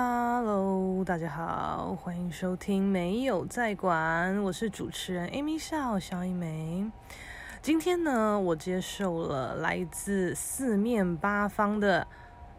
[0.00, 6.88] Hello，大家好，欢迎收听没有在管，我是主持人 Amy 笑小一枚。
[7.60, 12.06] 今天呢，我接受了来自四面八方的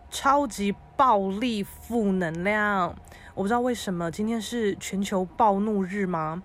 [0.10, 2.94] 超级暴力负能量。
[3.36, 6.44] 我不知道为什么今天是全球暴怒日吗？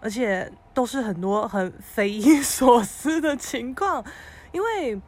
[0.00, 4.02] 而且都是很多很匪夷所思的情况。
[4.52, 4.98] 因为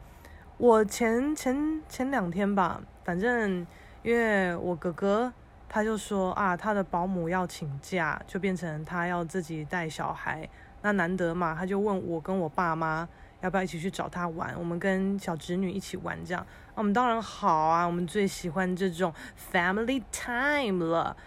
[0.57, 3.65] 我前前前两天吧，反正。
[4.03, 5.33] 因为我哥哥
[5.67, 10.47] 他就说啊，他的保姆要请假，就变成他要自己带小孩。
[10.81, 13.07] 那难得嘛，他就问我跟我爸妈
[13.41, 16.45] 要不要一起去找他玩，我们跟小侄女一起玩这样。
[16.73, 19.13] 我们当然好啊，我们最喜欢这种
[19.51, 21.17] family time 了。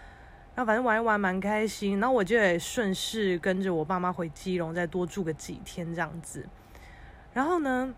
[0.55, 6.47] 然后反正玩一玩蛮开心，然后我就也顺势跟着我爸妈回基隆，再多住个几天这样子。
[7.33, 7.93] 然后呢，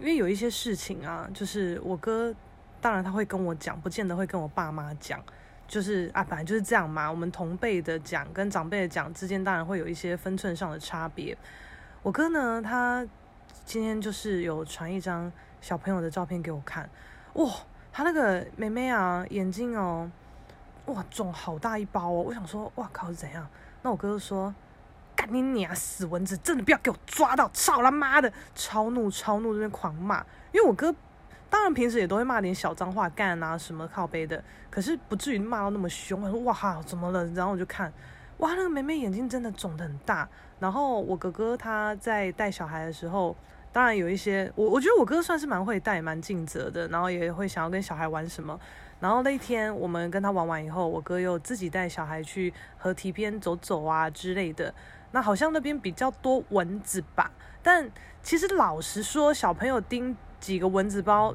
[0.00, 2.34] 因为有一些事情啊，就是我哥。
[2.82, 5.22] 当然他会跟我讲，不见得会跟我爸妈讲，
[5.68, 7.08] 就是啊，本来就是这样嘛。
[7.08, 11.38] 我们同辈的讲跟长辈的讲之间，当然会有一些分寸上的差别。
[12.02, 13.06] 我哥呢，他
[13.64, 15.30] 今天就是有传一张
[15.60, 16.90] 小朋友的照片给我看，
[17.34, 17.48] 哇，
[17.92, 20.10] 他那个妹妹啊，眼睛哦，
[20.86, 22.22] 哇，肿好大一包哦。
[22.26, 23.46] 我想说，哇靠，是怎样？
[23.82, 24.52] 那我哥就说，
[25.14, 30.18] 干你娘，死蚊子，真的不要给我抓到，操他妈的，超怒超怒，这边狂骂，
[30.50, 30.92] 因为我哥。
[31.52, 36.22] 当然，平时也都会骂点小脏话，干啊什么靠背的，可是不至于骂到那么凶。
[36.22, 37.26] 我说哇，怎么了？
[37.34, 37.92] 然后我就看，
[38.38, 40.26] 哇，那个妹妹眼睛真的肿得很大。
[40.58, 43.36] 然后我哥哥他在带小孩的时候，
[43.70, 48.58] 当然有一些，我我觉得我哥算是蛮会带，蛮尽责的，然后也会想要跟小孩玩什么。
[48.98, 54.72] 然后那一天我们跟他玩完以后，我哥又自己带小孩去河堤边走走啊之类的。
[55.10, 57.30] 那好像那边比较多蚊子吧，
[57.62, 57.90] 但
[58.22, 60.16] 其实老实说，小朋友叮。
[60.42, 61.34] 几个蚊子包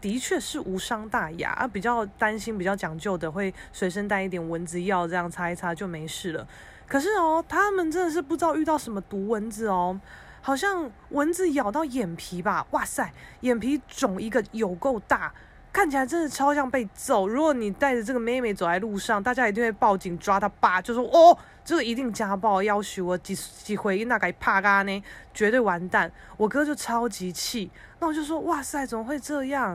[0.00, 6.46] 的确是无伤大雅啊，比较担心、比较讲究的会随身带一点蚊子药，这样擦一擦就没事了。
[6.86, 9.98] 可是哦，他们真的是不知道遇到什么毒蚊子哦，
[10.40, 15.32] 好像蚊子咬到眼皮吧，哇塞，眼皮肿一个有够大，
[15.74, 17.28] 看起来真的超像被揍。
[17.28, 21.36] 如果你带着这个妹妹走在路上，大家一定会报警抓她爸，就说哦。
[21.64, 25.02] 这个一定家暴，要挟我几几回，那该怕嘎呢，
[25.32, 26.12] 绝对完蛋。
[26.36, 27.70] 我哥就超级气，
[28.00, 29.68] 那我就说哇塞，怎么会这样？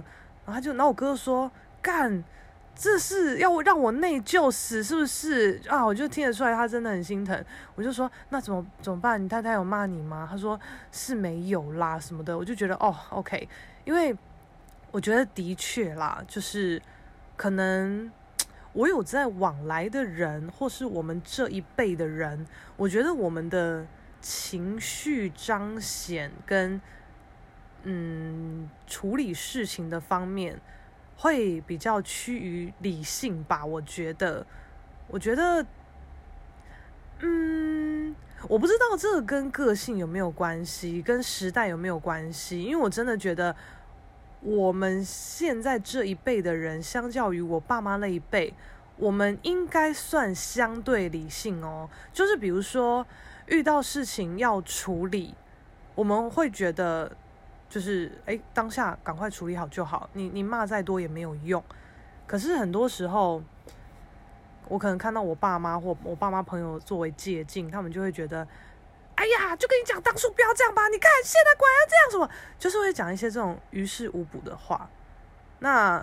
[0.45, 1.51] 然后他就，然后我哥说
[1.81, 2.23] 干，
[2.75, 5.83] 这是要让我内疚死是不是啊？
[5.83, 7.43] 我就听得出来他真的很心疼。
[7.73, 9.19] 我就说那怎么怎么办？
[9.19, 10.27] 你太太有骂你吗？
[10.29, 10.59] 他说
[10.91, 12.37] 是没有啦什么的。
[12.37, 13.49] 我就觉得哦，OK，
[13.83, 14.15] 因为
[14.91, 16.81] 我觉得的确啦，就是
[17.35, 18.11] 可能。
[18.71, 22.45] 我有在往来的人，或是我们这一辈的人，
[22.77, 23.85] 我觉得我们的
[24.21, 26.79] 情绪彰显跟
[27.81, 30.61] 嗯处理事情的方面，
[31.17, 33.65] 会比较趋于理性吧。
[33.65, 34.45] 我觉得，
[35.07, 35.65] 我觉得，
[37.21, 38.15] 嗯，
[38.47, 43.53] 我不知道这个跟个性有没有关系，跟时代有没有关系，因为我真的觉得。
[44.41, 48.53] 我们现在这一辈的人，相较于我爸妈那一辈，
[48.95, 51.89] 我们应该算相对理性哦。
[52.13, 53.05] 就是比如说，
[53.47, 55.35] 遇到事情要处理，
[55.93, 57.11] 我们会觉得，
[57.67, 60.09] 就是哎，当下赶快处理好就好。
[60.13, 61.61] 你你骂再多也没有用。
[62.25, 63.43] 可是很多时候，
[64.69, 68.47] 我可能看到我爸妈或我爸妈朋友作为借镜，他们就会觉得。
[69.19, 70.87] 哎呀，就跟你讲，当初不要这样吧。
[70.87, 74.89] 你看现在果然要这样，什么就是会讲一些这种于事无补的话。
[75.59, 76.01] 那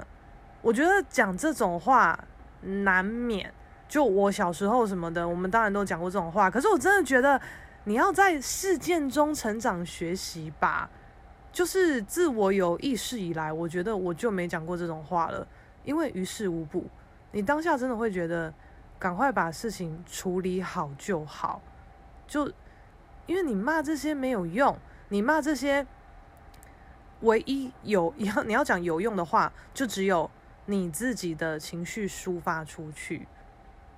[0.61, 2.23] 我觉得讲这种话
[2.61, 3.51] 难免。
[3.89, 6.51] 就我小时候什么的，我们当然都讲过这种话。
[6.51, 7.41] 可是我真的觉得
[7.85, 10.91] 你要在事件中成长学习吧。
[11.51, 15.47] 就是自我有意识以来，我觉得我就没讲过这种话了，
[15.85, 16.85] 因为于事无补。
[17.33, 18.53] 你当下真的会觉得，
[18.99, 21.63] 赶快把事情处理好就好，
[22.27, 22.53] 就。
[23.27, 24.79] 因为你骂这些没有用，
[25.09, 25.87] 你骂这些
[27.21, 30.31] 唯一有 要你要讲有用的话，就只有
[30.67, 33.27] 你自己的情绪抒发出去。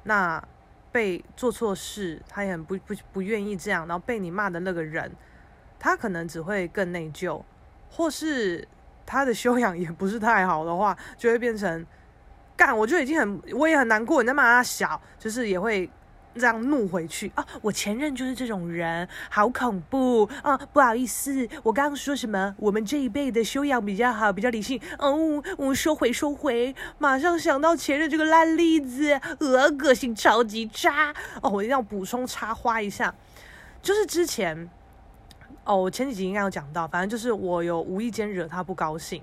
[0.05, 0.43] 那
[0.91, 5.13] 被做错事，他也很不不不愿意这样，然后被你骂的那个人，
[5.79, 7.43] 他可能只会更内疚，
[7.91, 8.67] 或是
[9.05, 11.85] 他的修养也不是太好的话，就会变成
[12.57, 15.91] 干，我就已经很我也很难过，你在骂他小，就是也会。
[16.35, 17.45] 这样怒回去啊！
[17.63, 20.57] 我前任就是这种人，好恐怖啊！
[20.73, 22.55] 不好意思，我刚刚说什么？
[22.59, 24.81] 我们这一辈的修养比较好，比较理性。
[24.99, 26.75] 哦，我收回，收回。
[26.99, 31.13] 马上想到前任这个烂例子，呃，个性超级渣。
[31.43, 33.13] 哦，我一定要补充插花一下，
[33.83, 34.71] 就是之前，
[35.65, 39.23] 哦，我前几集应该有讲到，反正就是我有无意间惹他不高兴，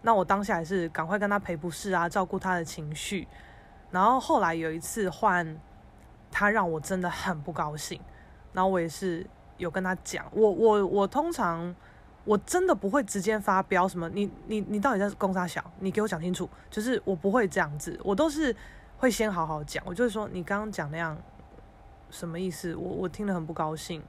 [0.00, 3.28] 那我当下还是赶快跟他赔不是啊，照顾他的情绪。
[3.90, 5.56] 然后后来有一次换
[6.34, 8.00] 他，让我真的很不高兴。
[8.52, 9.24] 然后我也是
[9.56, 11.74] 有跟他讲，我我我通常
[12.24, 15.64] 我真的不会直接发飙什么，你你你到底在攻啥小？
[15.78, 16.50] 你给我讲清楚。
[16.68, 18.54] 就是我不会这样子，我都是
[18.98, 19.82] 会先好好讲。
[19.86, 21.16] 我就是说你刚刚讲那样
[22.10, 22.74] 什么意思？
[22.74, 24.02] 我我听了很不高兴。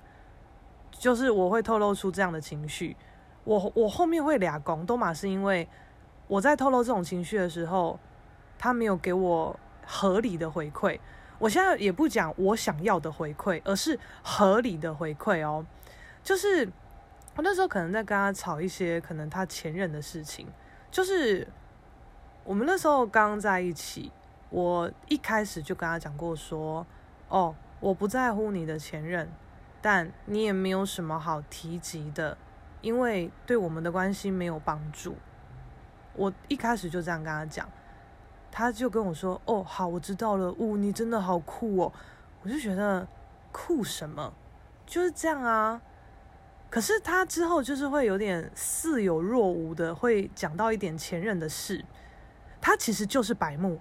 [0.92, 2.96] 就是我会透露出这样的情绪。
[3.44, 5.68] 我我后面会俩攻都嘛是因为
[6.28, 8.00] 我在透露这种情绪的时候，
[8.58, 11.00] 他没有给我合理的回馈。
[11.38, 15.66] 我现在也不讲我想要的回馈，而是合理的回馈哦。
[16.24, 16.66] 就是
[17.36, 20.48] 我那时候可能在跟他吵一些可能他前任的事情，
[20.90, 21.48] 就是
[22.44, 24.12] 我们那时候刚在一起，
[24.50, 26.86] 我一开始就跟他讲过说，
[27.28, 29.30] 哦，我不在乎你的前任，
[29.82, 32.38] 但你也没有什么好提及的，
[32.82, 35.16] 因为对我们的关系没有帮助。
[36.14, 37.70] 我一开始就这样跟他讲。
[38.58, 40.50] 他就跟我说：“哦，好，我知道了。
[40.54, 41.92] 呜，你真的好酷哦！”
[42.42, 43.06] 我就觉得
[43.52, 44.34] 酷什么，
[44.86, 45.82] 就是这样啊。
[46.70, 51.84] 可是他之后就是会有点似有若无的，会讲到一点前任的事。
[52.62, 53.78] 他其实就是白目，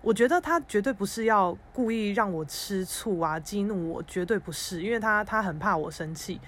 [0.00, 6.40] 我觉得他绝对不是要故意让我吃醋啊，激怒我，绝对不是，因为他他很怕我生气。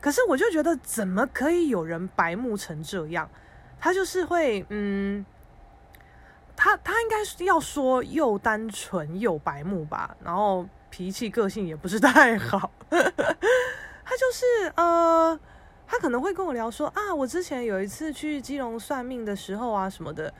[0.00, 3.28] 可是我就觉得，怎么可以有人白目成这样？
[3.80, 5.26] 他就是会，嗯。
[6.56, 12.70] 他他应该是要说又单纯又白目吧，然后脾气个性也不是太好。
[12.88, 15.38] 他就是呃，
[15.86, 20.32] 他可能会跟我聊说啊，我之前有一次去基隆算命的时候啊什么的。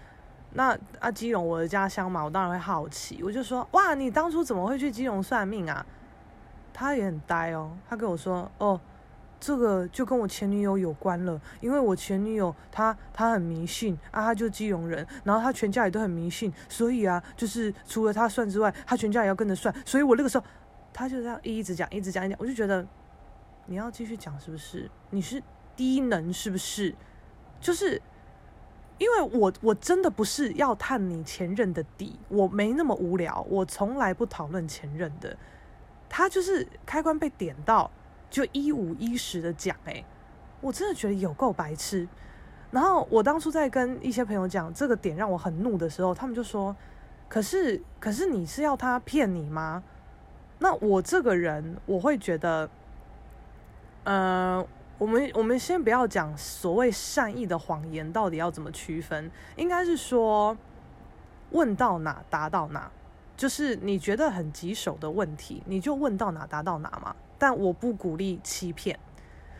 [0.55, 3.23] 那啊，基隆我的家乡嘛，我当然会好奇。
[3.23, 5.85] 我就说哇，你当初怎么会去基隆算命啊？
[6.73, 8.81] 他也很呆哦，他跟我说哦。
[9.39, 20.45] 这个就跟我前女友有关了，因为我前女友她她很迷信啊，她就基隆人，然后她全家也都很迷信，所以啊，就是除了她算之外，她全家也要跟着算，所以我那个时候，
[20.93, 22.85] 他就这样一直讲，一直讲，一讲，我就觉得
[23.67, 24.91] 你要继续讲是不是？
[25.11, 25.43] 你是
[25.77, 26.95] 低能是不是？
[27.61, 28.01] 就是
[28.97, 35.37] 因为我我真的不是要探你前任的底，我没那么无聊，我从来不讨论前任的，
[36.09, 37.91] 他就是开关被点到。
[38.31, 40.05] 就一五一十的讲，哎，
[40.61, 42.07] 我真的觉得有够白痴。
[42.71, 46.75] 然后我当初在跟一些朋友讲这个点让我很怒的时候，他们就说
[47.29, 49.83] ：“可是，可是你是要他骗你吗？”
[50.59, 52.69] 那我这个人，我会觉得，
[54.05, 54.67] 呃，
[54.99, 60.57] 我们我们先不要讲所谓善意的谎言到底要怎么区分，应该是说
[61.51, 62.91] 问到哪答到哪，
[63.37, 67.15] 就是你觉得很棘手的问题，你就问到哪答到哪嘛。
[67.39, 68.99] 但我不鼓励欺骗，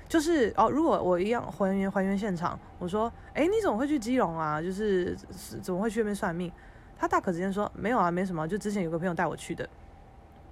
[0.09, 4.63] 就是哦，如果我一样还原还原现场，我说，哎，你怎么会去基隆啊？
[4.63, 5.17] 就是
[5.61, 6.51] 怎么会去那边算命？
[6.99, 9.69] 他大可直接说没有啊，没什么，就之前有个朋友带我去的，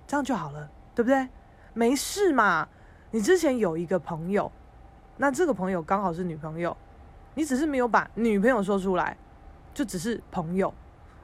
[0.06, 1.28] 这样就好了，对不对？
[1.72, 2.68] 没事嘛。
[3.10, 4.52] 你之前有一个朋友，
[5.16, 6.76] 那这个朋友刚好是女朋友，
[7.34, 9.16] 你只是没有把女朋友说出来，
[9.72, 10.74] 就只是朋友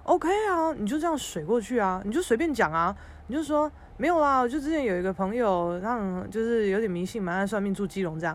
[0.05, 3.70] ，OK 啊，你就这样水过去啊，你就随便讲啊，你就说。
[4.00, 8.35] 没有啦，我就之前有一个朋友，让就是有点迷信，蛮爱算命，住基隆这样，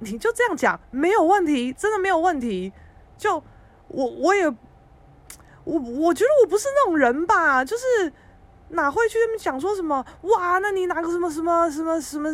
[0.00, 2.70] 你就这样讲没有问题，真的没有问题。
[3.16, 3.42] 就
[3.88, 4.46] 我我也
[5.64, 8.12] 我我觉得我不是那种人吧，就是
[8.68, 10.58] 哪会去那么讲说什么哇？
[10.58, 12.28] 那你哪个什么什么什么什么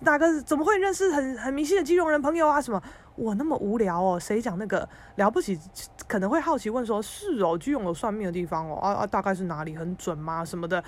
[0.00, 2.60] 哪个怎么会认识很很迷信的基隆人朋友啊？
[2.60, 2.82] 什么
[3.14, 4.20] 我那么无聊哦？
[4.20, 5.58] 谁讲那个了不起？
[6.06, 8.74] 可能会好奇问说，是哦，基隆有算命的地方哦？
[8.76, 10.44] 啊啊，大概是哪里很准吗？
[10.44, 10.84] 什么的。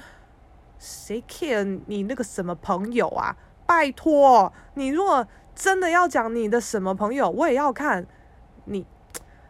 [0.78, 3.37] 谁 care 你那个什么朋友啊？
[3.66, 8.06] 拜托，你如果真的要讲你的什么朋友，我也要看
[8.64, 8.87] 你。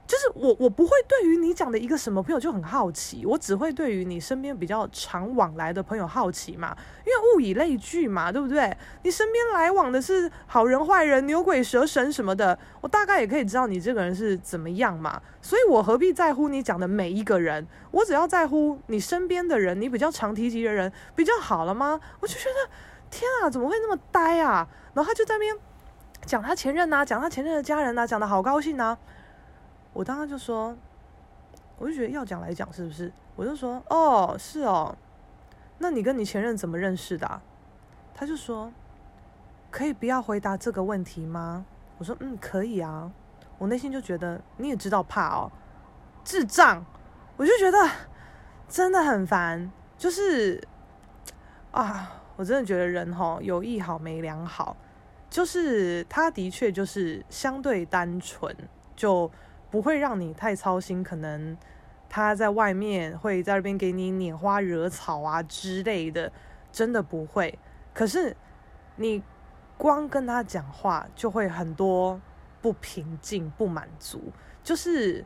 [0.08, 6.74] 就是我，我不会对于你讲的一个什么朋友就很好奇，我只会对于你身边比较常往来的朋友好奇嘛，
[7.04, 8.74] 因为物以类聚嘛，对不对？
[9.02, 15.20] 你身边来往的是好人坏人、牛鬼蛇神什么的，我大概也可以知道你这个人是怎么样嘛。
[15.42, 17.66] 所以我何必在乎你讲的每一个人？
[17.90, 22.00] 我只要在乎你身边的人，你比较常提及的人比较好了吗？
[22.20, 22.70] 我就觉得
[23.10, 24.66] 天啊，怎么会那么呆啊？
[24.94, 25.54] 然后他就在那边
[26.24, 28.96] 讲他前任呐、讲他前任的家人呐、讲得好高兴呐、
[29.98, 30.76] 我当时就说，
[31.76, 33.12] 我就觉得要讲来讲是不是？
[33.34, 34.96] 我就说，哦，是哦，
[35.78, 37.42] 那你跟你前任怎么认识的？
[38.14, 38.72] 他就说，
[39.72, 41.66] 可以不要回答这个问题吗？
[41.98, 43.10] 我说，嗯，可以啊。
[43.58, 45.50] 我内心就觉得你也知道怕哦，
[46.22, 46.84] 智障！
[47.36, 47.90] 我就觉得
[48.68, 50.62] 真的很烦，就是
[51.72, 54.76] 啊，我真的觉得人哈有一好没两好，
[55.28, 58.56] 就是他的确就是相对单纯
[58.94, 59.28] 就。
[59.70, 61.56] 不会让你太操心，可能
[62.08, 66.32] 他在外面会在那边给你拈花惹草啊之类的，
[66.72, 67.58] 真的不会。
[67.92, 68.36] 可是
[68.96, 69.22] 你
[69.76, 72.20] 光跟他讲话，就会很多
[72.60, 74.32] 不平静、不满足，
[74.62, 75.24] 就是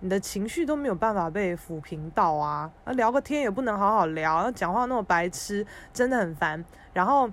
[0.00, 2.70] 你的情绪都没有办法被抚平到啊。
[2.86, 6.64] 聊个天也不能好好聊，讲话那么白痴，真的很烦。
[6.92, 7.30] 然后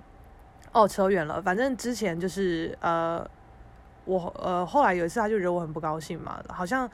[0.72, 3.28] 哦，扯远了，反正之前就是呃，
[4.08, 6.90] 我呃后来有一次他就惹我很不高兴嘛，好像。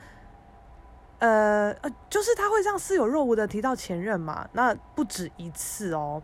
[1.19, 6.21] 呃呃，就是他会这样似有若无的提到前任嘛，那不止一次哦，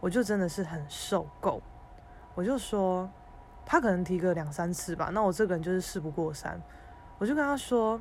[0.00, 1.62] 我就真的是很受够，
[2.34, 3.10] 我就说
[3.64, 6.60] 他可能提个两三次吧，那我这个人就是事不过三，
[7.18, 7.98] 我就跟他说，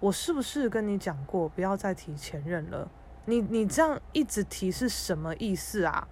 [0.00, 2.90] 我是不是跟你讲过不要再提前任了？
[3.26, 6.08] 你你这样一直提是什么意思啊？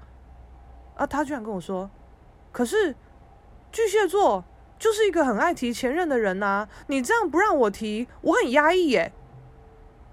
[0.96, 1.90] 啊，他居然跟我说，
[2.52, 2.94] 可是
[3.72, 4.44] 巨蟹座。
[4.78, 9.12] 就是一个很爱提前任的人呐、你这样不让我提，我很压抑耶。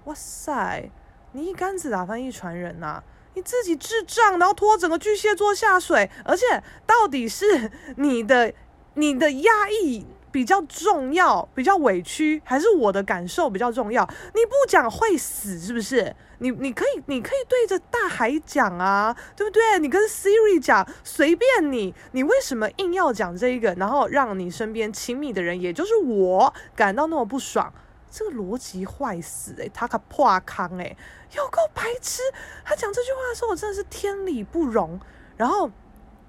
[0.04, 0.90] 哇塞，
[1.32, 3.02] 你一竿子打翻一船人呐、
[3.34, 8.52] 你自己智障，然后拖整个巨蟹座下水，而且到底是 你的
[8.94, 14.08] 你的压抑比较重要，比较委屈，还是我的感受比较重要？
[14.34, 16.14] 你不讲会死是不是？
[16.38, 19.78] 你你可以你可以对着大海讲啊，对不对？
[19.80, 21.94] 你跟 Siri 讲，随便你。
[22.12, 27.72] 你为什么硬要讲这一个，然后让你身边亲密的人，也就是我，感到那么不爽？
[28.10, 30.96] 这个逻辑坏死诶、欸，他可破康诶，
[31.36, 32.22] 有够白痴！
[32.64, 34.98] 他讲这句话的时候，我真的是天理不容。
[35.36, 35.70] 然后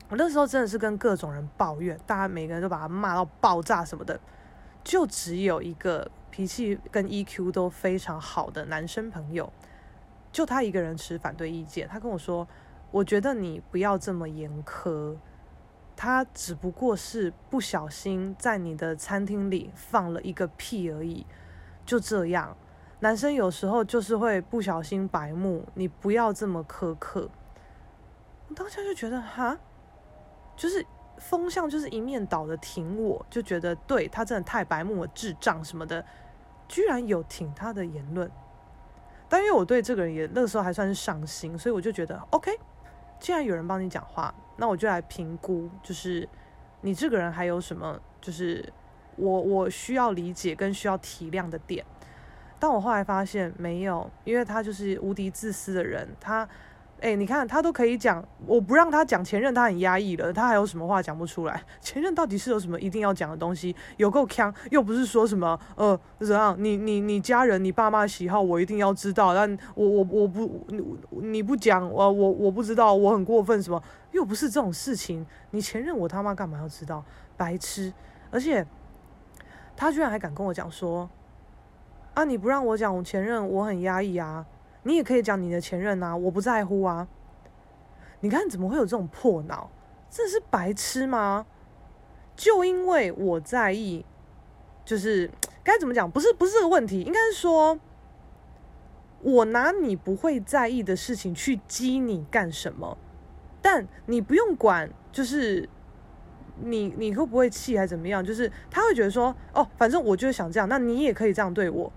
[0.10, 4.20] 我那时候真的是跟各种人抱怨，大家每个人都把他骂到爆炸什么的，
[4.84, 9.52] 就只有一个脾气跟 EQ 都非常好的男生朋友。
[10.38, 12.48] 就他一个人持反对意见，他跟我说
[12.94, 15.18] ：“我觉得你不要这么严苛，
[15.96, 21.26] 他只不过是不小心在你的餐厅里放了一个屁而已，
[21.88, 22.56] 就这样。
[23.00, 27.28] 男生有时候就是会不小心白目，你不要这么苛刻。”
[28.48, 29.58] 我当下就觉得哈，
[30.56, 30.86] 就是
[31.18, 36.06] 风向就是一面倒的挺我，就觉得对他真的太白目了，智障什么的，
[36.68, 38.30] 居然有挺他的言论。
[39.30, 42.52] 但因为我对这个人也那个时候还算是上心，所以我就觉得 OK，
[43.20, 46.28] 既然有人帮你讲话，那我就来评估，就是
[46.82, 48.72] 你这个人还有什么，就是
[49.16, 51.86] 我我需要理解跟需要体谅的点。
[52.60, 56.48] 但我后来发现没有，因为他就是无敌自私的人，他。
[57.00, 61.62] 哎、你看他都可以讲，我不让他讲前任，他很压抑了，他还有什么话讲不出来？
[61.80, 63.76] 前任到底是有什么一定要讲的东西？
[63.98, 66.56] 有够锵，又不是说什么呃怎样？
[66.58, 70.84] 你你你家人、你爸妈喜好我一定要知道，但我我我不你
[71.30, 73.82] 你不讲，我我我不知道，我很过分什么？
[74.12, 77.06] 又不是这种事情，你前任我他妈干嘛要知道？
[77.38, 77.94] 白痴！
[78.32, 78.66] 而且
[79.76, 81.08] 他居然还敢跟我讲说
[82.16, 84.44] 啊，你不让我讲我前任，我很压抑啊。
[84.88, 87.06] 你也可以讲你的前任啊，我不在乎啊。
[88.22, 89.70] 你看怎么会有这种破脑？
[90.10, 91.46] 这是白痴吗？
[92.38, 94.06] 就因为我在意，
[94.86, 95.30] 就是
[95.62, 96.10] 该怎么讲？
[96.10, 97.78] 不是不是这个问题，应该是说，
[99.22, 102.98] 我拿你不会在意的事情去激你干什么？
[103.62, 105.68] 但你不用管，就是
[106.62, 108.24] 你你会不会气还怎么样？
[108.24, 111.92] 就是他会觉得说，哦，反正我就是想这样，那你也可以这样对我。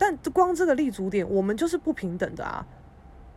[0.00, 2.66] 但光这个立足点，我们就是不平等的啊！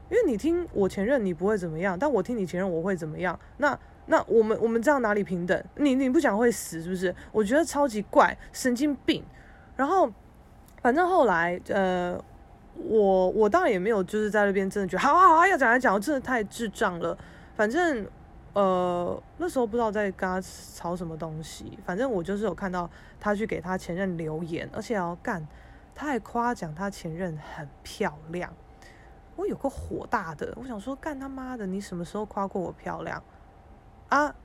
[0.10, 3.38] 因为你听我前任，你不会怎么样；但我听你前任，我会怎么样？
[3.58, 5.62] 那那我们我们这样哪里平等？
[5.76, 7.14] 你你不讲会死是不是？
[7.34, 9.22] 我觉得超级怪，神经病。
[9.76, 10.10] 然后
[10.82, 12.18] 反正后来，呃，
[12.76, 17.18] 我我当然也没有就是在那边真的觉得好啊好要讲来讲，我真的太智障了。
[17.58, 18.08] 反正
[18.54, 22.90] 呃那时候不知道在跟他吵什么东西，反正我就是有看到
[23.20, 25.46] 他去给他前任留言，而且要干。
[25.96, 28.54] 他还夸奖他前任很漂亮，
[29.36, 33.24] 我有个火大的，我想说干他妈的，你什么时候夸过我漂亮
[34.10, 34.36] 啊？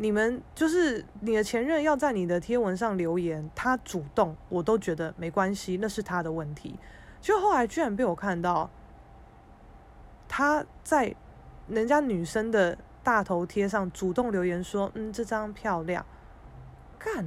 [0.00, 6.78] 你们就是你的前任要在你的贴文上留言，他主动我都觉得没关系，那是他的问题。
[7.20, 8.70] 就后来居然被我看到
[10.28, 11.16] 他在
[11.66, 16.06] 人家女生的大头贴上主动留言说，嗯，这张漂亮，
[16.96, 17.24] 干，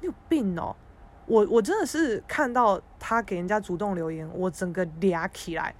[0.00, 0.74] 你有病哦！
[1.30, 5.72] 我我真的是看到他给人家主动留言，我整个嗲起来。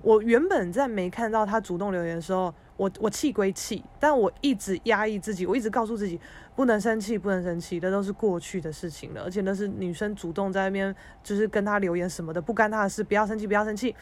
[0.00, 6.20] 我原本在没看到他主动留言的时候，我我气归气，但我一直压抑自己，我一直告诉自己
[6.54, 9.22] 不能生气，不能生气，那都是过去的事情了。
[9.24, 10.94] 而且那是女生主动在那边
[11.24, 13.96] 就是跟他留言什么的，不干他的事，不要生气，不要生气。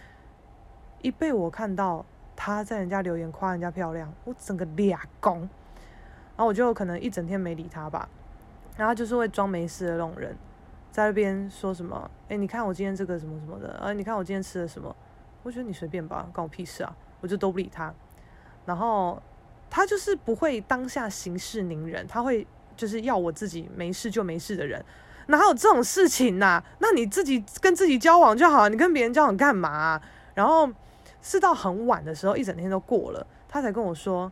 [1.01, 2.05] 一被我看到
[2.37, 8.07] 他在人家留言夸人家漂亮，我整个俩攻，然后我就可能一整天没理他吧，
[8.77, 10.37] 然后就是会装没事的那种人。
[10.91, 12.11] 在那边说什么？
[12.29, 14.95] 哎，你看我今天这个什么什么的，啊，你看我今天吃了什么？
[15.43, 16.95] 我觉得你随便吧，关我屁事啊！
[17.21, 17.95] 我就都不理他。
[18.67, 19.21] 然后
[19.71, 24.85] 他就是不会当下息事宁人，他会就是要我自己没事就没事的人，
[25.29, 30.01] 哪有这种事情呐、那你自己跟自己交往就好，你跟别人交往干嘛、
[30.35, 30.69] 然后
[31.23, 34.31] 是到很晚的时候，一整天都过了，他才跟我说，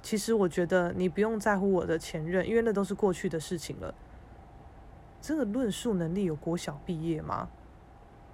[0.00, 3.94] 其实我觉得你不用在乎我的前任，因为那都是过去的事情了。
[5.22, 7.48] 这个论述能力有国小毕业吗？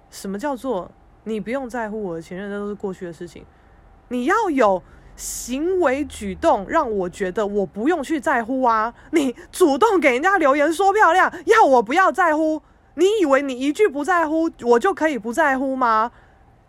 [0.09, 0.89] 什么叫做
[1.23, 3.45] 你不用在乎我的前任，那都是过去的事情？
[4.07, 4.81] 你要有
[5.15, 8.91] 行为举动让我觉得我不用去在乎啊！
[9.11, 12.59] 你主动给人家留言说漂亮，要我不要在乎？
[12.95, 16.11] 你以为你一句不在乎，我就可以不在乎吗？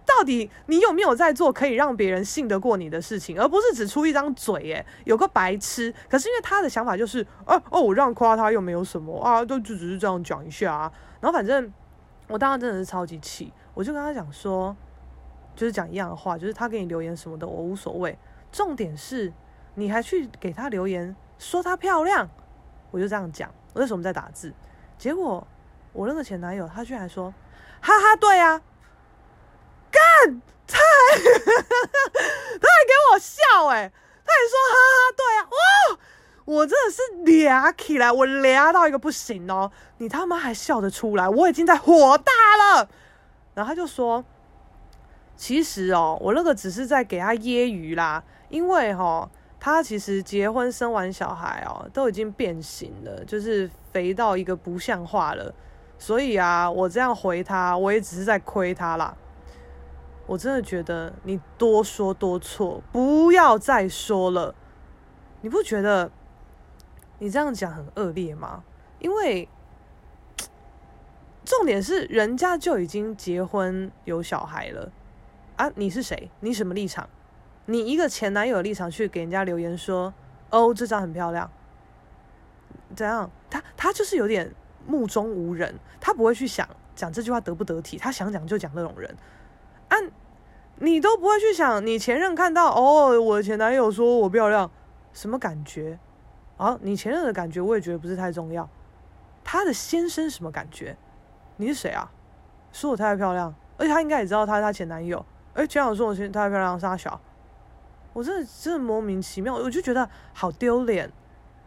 [0.06, 4.72] 到底你有没有在做可以让别人信得过你的事情，而不是只出一张嘴？
[4.72, 5.94] 哎，有个白痴。
[6.08, 10.92] 可是因为他的想法就是，啊哦，我这样夸他又没有什么啊，就就只是这样讲一下啊。
[11.20, 11.72] 然后反正
[12.28, 14.76] 我当时真的是超级气，我就跟他讲说，
[15.54, 18.18] 就是讲一样的话，就是他给你留言什么的，我无所谓。
[18.50, 19.32] 重点是
[19.74, 22.28] 你还去给他留言说她漂亮，
[22.90, 23.48] 我就这样讲。
[23.72, 24.52] 我那时候我们在打字，
[24.98, 25.46] 结果
[25.92, 27.32] 我那个前男友他居然说，
[27.80, 28.60] 哈哈，对啊。
[30.24, 33.90] 干，他还他还给我笑哎、
[34.24, 35.98] 他还说哈哈，对啊，哇，
[36.44, 42.88] 我真的是俩起来，我俩到一个不行哦，你他妈还笑得出来，我已经在火大了。
[43.54, 44.24] 然后他就说，
[45.36, 55.52] 其实哦，我那个只是在给他揶揄啦，因为哈、哦，他其实结婚生完小孩哦，都已经变形了，就是肥到一个不像话了，
[55.98, 59.14] 所以啊，我这样回他，我也只是在亏他啦。
[60.30, 64.54] 我真的觉得你多说多错，不要再说了。
[65.40, 66.08] 你不觉得
[67.18, 68.62] 你这样讲很恶劣吗？
[69.00, 69.48] 因为
[71.44, 74.92] 重点是人家就已经结婚有小孩了
[75.56, 75.68] 啊！
[75.74, 76.30] 你是谁？
[76.38, 77.08] 你什么立场？
[77.66, 80.14] 你一个前男友的立场去给人家留言说
[80.50, 81.50] ：“哦，这张很漂亮。”
[82.94, 83.28] 怎样？
[83.50, 84.54] 他他就是有点
[84.86, 89.12] 目中无人，他不会去想讲这句话得不得体，他想讲就讲那种人。
[89.90, 89.96] 啊、
[90.76, 94.70] 你都不会去想，你前任看到哦，我的前男友说我漂亮，
[95.12, 95.98] 什么感觉？
[96.56, 98.66] 啊，你前任的感觉我也觉得不是太重要。
[99.44, 100.96] 他的先生什么感觉？
[101.56, 102.10] 你是谁啊？
[102.72, 105.24] 说我太漂亮，而且他应该也知道他是他前男友。
[105.54, 107.20] 哎，前男友说我前太漂亮，杀小，
[108.12, 111.10] 我真的真的莫名其妙，我就觉得好丢脸。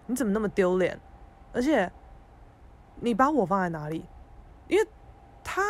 [0.07, 0.99] 你怎么那么丢脸？
[1.51, 1.91] 而且
[3.01, 4.05] 你把我放在哪里？
[4.67, 4.87] 因为
[5.43, 5.61] 他。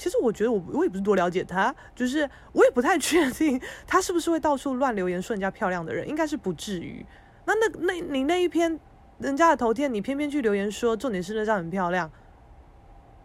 [0.00, 7.04] 其实我觉得我我也不是多了解他，就是我也不太确定他是不是会到处乱留言说人家漂亮的人，应该是不至于。
[7.44, 8.80] 那那那你那一篇
[9.18, 12.10] 人家的头贴，你偏偏去留言说重点是那张很漂亮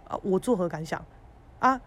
[0.09, 1.01] 啊，我作何感想？
[1.59, 1.79] 啊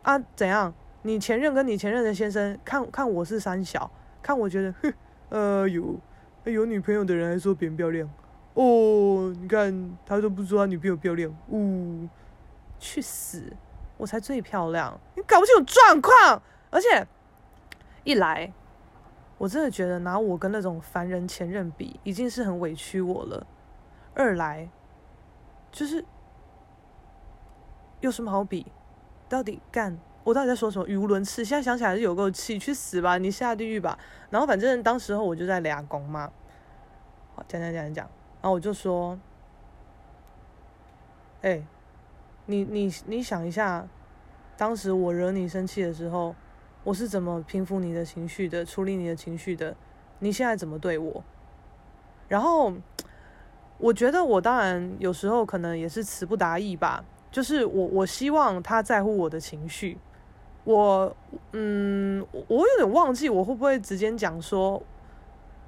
[0.00, 0.72] 啊怎样？
[1.02, 3.90] 你前任跟你前任的先生看看我是三小，
[4.22, 4.94] 看我觉得哼，
[5.28, 6.00] 呃有
[6.44, 8.08] 有女朋友的人还说别人漂亮
[8.54, 12.08] 哦，你看他都不说他女朋友漂亮，呜，
[12.78, 13.42] 去死！
[14.00, 17.06] 我才最漂亮，你搞不清楚状况，而且
[18.02, 18.50] 一来，
[19.36, 23.46] 我真的觉得拿我跟那种凡人前任比，已经是很委屈我了。
[24.14, 24.70] 二来，
[25.70, 26.02] 就是
[28.00, 28.72] 有什么好比？
[29.28, 29.98] 到底干？
[30.24, 30.88] 我到底在说什么？
[30.88, 31.44] 语无伦次。
[31.44, 33.98] 现在想起来是有够气，去死吧，你下地狱吧。
[34.30, 36.32] 然后反正当时候我就在俩公嘛，
[37.34, 38.06] 好讲讲讲讲，
[38.40, 39.18] 然后我就说，
[41.42, 41.62] 哎、
[42.50, 43.86] 你你你想一下，
[44.56, 46.34] 当时我惹你生气的时候，
[46.82, 49.76] 我是怎么平复你的情绪的，处理你的情绪的？
[50.18, 51.22] 你现在怎么对我？
[52.26, 52.72] 然后
[53.78, 59.96] 我觉得我当然有时候可能也是词不达意吧，就是我我希望他在乎我的情绪，
[60.64, 61.16] 我
[61.52, 64.82] 嗯，我有点忘记我会不会直接讲说，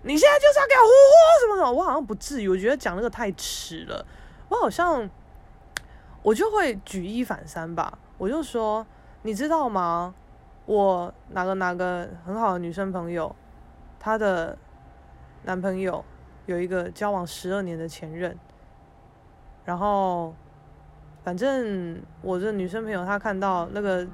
[0.03, 1.73] 你现在就是要给我呼呼什么什么？
[1.73, 4.05] 我好像不至于，我觉得讲那个太迟了，
[4.49, 5.09] 我好像。
[6.23, 8.87] 我就会举一反三吧，我就说，
[9.23, 10.15] 你知道吗？
[10.67, 13.35] 我哪个哪个很好的女生朋友，
[13.99, 14.57] 她的
[15.43, 16.05] 男朋友
[16.47, 18.39] 有一个交往十二年的前任，
[19.65, 20.33] 然后
[21.25, 24.07] 反正我这女生朋友她看到那个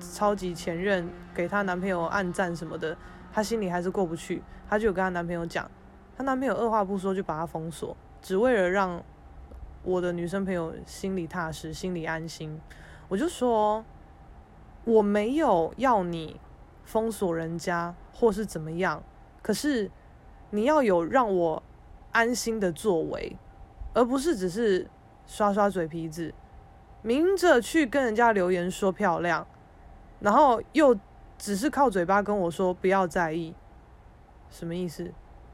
[0.00, 2.96] 超级前任给她男朋友暗赞什么的，
[3.32, 5.70] 她心里还是过不去，她就跟她男朋友讲，
[6.16, 9.00] 她男朋友二话不说就把她封锁，只为了让。
[9.84, 12.60] 我的女生朋友心里踏实，心里安心。
[13.08, 13.84] 我就说，
[14.84, 16.40] 我没有要你
[16.84, 19.02] 封锁人家或是怎么样，
[19.42, 19.90] 可是
[20.50, 21.62] 你要有让我
[22.12, 23.36] 安心的作为，
[23.92, 24.88] 而不是只是
[25.26, 26.32] 刷刷嘴皮子，
[27.02, 29.46] 明着去跟人家留言说漂亮，
[30.20, 30.98] 然后又
[31.36, 33.54] 只是靠嘴巴跟我说不要在意，
[34.48, 35.12] 什么意思？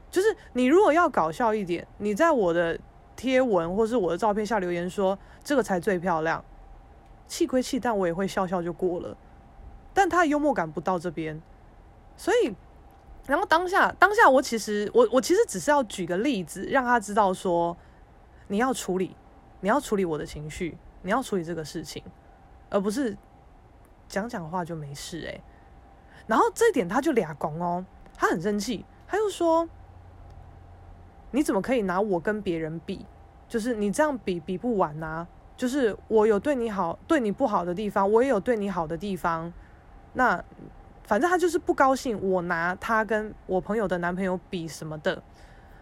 [0.09, 2.79] 就是你如果要搞笑一点，你在我的
[3.21, 6.43] 贴文或是我的照片下留言说这个才最漂亮，
[7.27, 9.15] 气归气，但我也会笑笑就过了。
[9.93, 11.39] 但他幽默感不到这边，
[12.17, 12.55] 所以，
[13.27, 17.77] 然后当下当下我其实我我其实只是要举个例子，让他知道说
[18.47, 19.15] 你要处理，
[19.59, 22.03] 你要处理我的情绪，你要处理这个事情，
[22.71, 23.15] 而不是
[24.07, 25.43] 讲讲话就没事哎、欸。
[26.25, 27.85] 然后这一点他就俩拱哦，
[28.17, 29.69] 他很生气，他又说。
[31.33, 33.05] 你怎么可以拿我跟别人比？
[33.51, 39.51] 就是你这样比比不完呐、就是我有对你好、对你不好的地方，我也有对你好的地方。
[40.13, 40.41] 那
[41.03, 45.21] 反正他就是不高兴，我拿他跟我朋友的男朋友比什么的。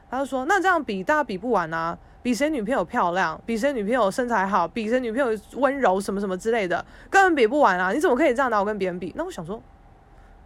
[0.09, 1.95] 他就说：“那这样比，大家比不完啊！
[2.23, 7.91] 比谁女朋友漂亮，比谁女朋友身材好，比谁女朋友温柔，什么什么之类的，根本比不完啊！
[7.91, 9.61] 你怎么可以这样拿我跟别人比？”那我想说，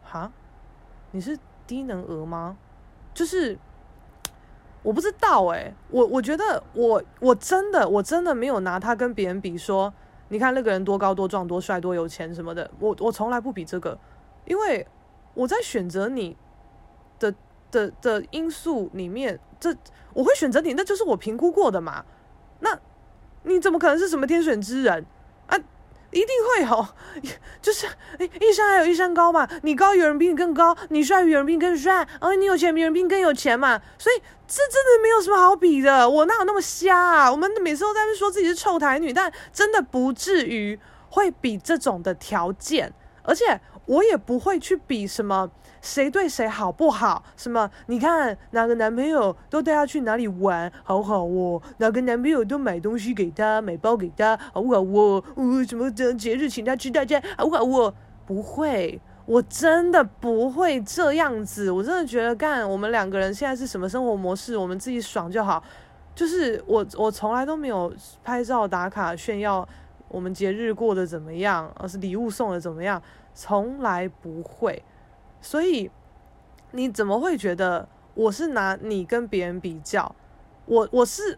[0.04, 0.30] 哈，
[1.12, 2.58] 你是低能儿吗？
[3.14, 3.58] 就是。
[4.84, 9.92] 我不知道哎、我我觉得我我真的我真的没有拿他跟别人比说，
[10.28, 13.98] 你看那个人多高多壮多帅多有钱什么的，我我从来不比这个，
[14.46, 14.86] 因为
[15.34, 16.36] 我在选择你
[17.18, 17.34] 的
[17.72, 19.74] 的的因素里面，这
[20.14, 22.04] 我会选择你，那就是我评估过的嘛，
[22.60, 22.78] 那
[23.44, 25.06] 你怎么可能是什么天选之人？
[26.14, 26.88] 一定会有，
[27.62, 27.88] 就是
[28.40, 29.48] 一山还有一山高嘛。
[29.64, 33.82] 你高有人比你更高，你帅有人比你更帅，哦，你有钱比人比你更有钱嘛。
[33.98, 36.10] 所以这真的没有什么好比的。
[36.10, 37.32] 我哪有那么瞎啊？
[37.32, 45.50] 我们每次都在那说自己是臭台女，但真的不至于会比这种的条件，而且我也不会去比什么。
[45.84, 47.22] 谁对谁好不好？
[47.36, 47.70] 什么？
[47.88, 51.62] 你看哪个男朋友都带她去哪里玩，好好哦。
[51.80, 55.22] 哪个男朋友都买东西给她，买包给她，好好哦。
[55.36, 57.94] 呃，什么的节日请她吃大餐，好好哦。
[58.26, 61.70] 不会，我真的不会这样子。
[61.70, 65.62] 我真的觉得，干我们两个人现在是什么生活模式，我们自己爽就好。
[66.16, 67.94] 就是我，我从来都没有
[68.24, 69.68] 拍照打卡炫耀
[70.08, 73.02] 我们节日过得怎么样，而是礼物送的怎么样，
[73.34, 74.82] 从来不会。
[75.44, 75.92] 所以，
[76.72, 80.16] 你怎么会觉得我是拿你跟别人比较？
[80.66, 81.38] 我我是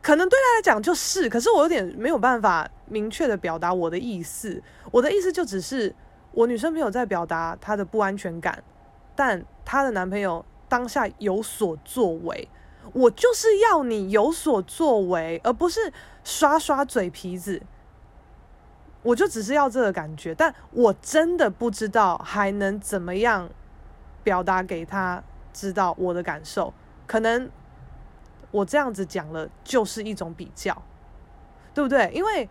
[0.00, 4.62] 可能对他来讲就是，可是我有点没有办法明确的表达我的意思。
[4.92, 5.92] 我的意思就只是，
[6.30, 8.62] 我女生没有在表达她的不安全感，
[9.16, 12.48] 但她的男朋友当下有所作为，
[12.92, 17.60] 我就是要你有所作为，而不是耍耍嘴皮子。
[19.06, 23.48] 我就只是要这个感觉，但我真的不知道还能怎么样
[24.24, 26.74] 表达给他知道我的感受。
[27.06, 27.48] 可能
[28.50, 30.82] 我这样子讲了就是一种比较，
[31.72, 32.10] 对不对？
[32.12, 32.48] 因为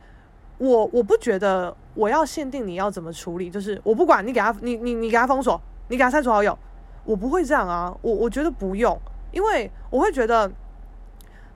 [0.58, 6.58] 我我不觉得我要限定你要怎么处理，就是我不管你给他，你你你给他封锁，你给他删除好友，
[7.04, 7.94] 我不会这样啊。
[8.02, 8.98] 我我觉得不用，
[9.34, 10.50] 因为我会觉得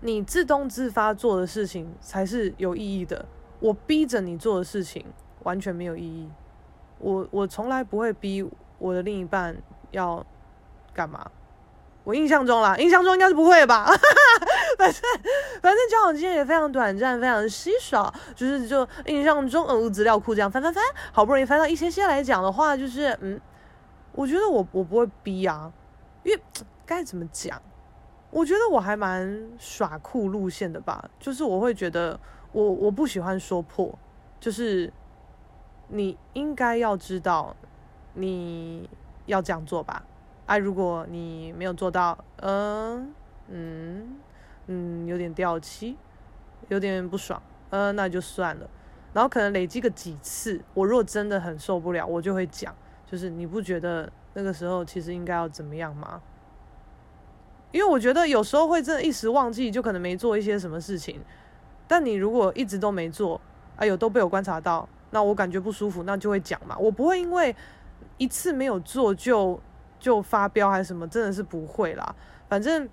[0.02, 3.26] 你自动自发做的事情才是有意义的。
[3.60, 5.06] 我逼着你做的事情
[5.44, 6.30] 完全没有意义。
[6.98, 8.46] 我我从来不会逼
[8.78, 9.56] 我的另一半
[9.92, 10.26] 要
[10.94, 11.30] 干嘛。
[12.04, 13.86] 我印象中啦，印象中应该是不会吧。
[14.78, 15.02] 反正
[15.62, 18.12] 反正交往经验也非常短暂，非常稀少。
[18.36, 23.40] 就是就印象中，呃，资料库这样翻翻翻，好不容易翻到一些些来讲的话，就是嗯，
[24.14, 25.72] 我觉得我我不会逼啊，
[26.24, 26.42] 因为
[26.86, 27.62] 该怎么讲？
[28.32, 32.20] 我觉得我还蛮耍酷路线的吧，就是我会觉得。
[32.52, 33.98] 我我不喜欢说破，
[34.40, 34.92] 就是
[35.88, 37.56] 你应该要知道
[38.14, 38.90] 你
[39.26, 40.04] 要这样做吧。
[40.46, 43.14] 哎、啊，如果你没有做到，嗯
[43.50, 44.18] 嗯
[44.68, 45.96] 嗯，有点掉漆，
[46.70, 48.68] 有点不爽，嗯，那就算了。
[49.14, 56.22] 然后可能累积个几次，我若真的很受不了，我就会讲，就是你不觉得那个时候其实应该要怎么样吗？
[57.72, 61.22] 因为我觉得有时候会真的一时忘记，就可能没做一些什么事情。
[61.90, 63.42] 但你如果一直都没做，
[63.76, 66.78] 哎呦，都被我观察到，那我感觉不舒服，那就会讲嘛。
[66.78, 67.56] 我不会因为
[68.20, 69.60] 一次没有做就
[70.00, 72.16] 就发飙还是什么，真的是不会啦。
[72.48, 72.88] 反正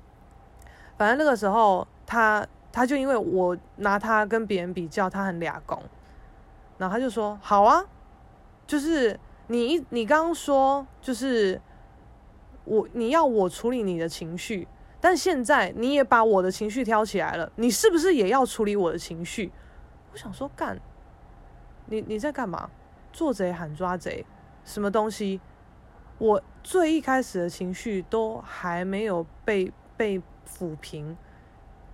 [0.97, 5.79] 反正那个时候他他就因为我拿他跟别人比较，他很俩公，
[6.79, 7.85] 然后他就说好啊，
[8.67, 11.61] 就是你一你刚刚说就是
[12.65, 14.67] 我你要我处理你的情绪。
[15.07, 19.53] 但现在你也把我的情绪挑起来了，你是不是也要处理我的情绪？
[20.11, 20.81] 我想说干，
[21.85, 22.69] 你你在干嘛？
[23.13, 24.27] 做贼喊抓贼，
[24.65, 25.41] 什么东西？
[26.19, 31.17] 我最一开始的情绪都还没有被被抚平，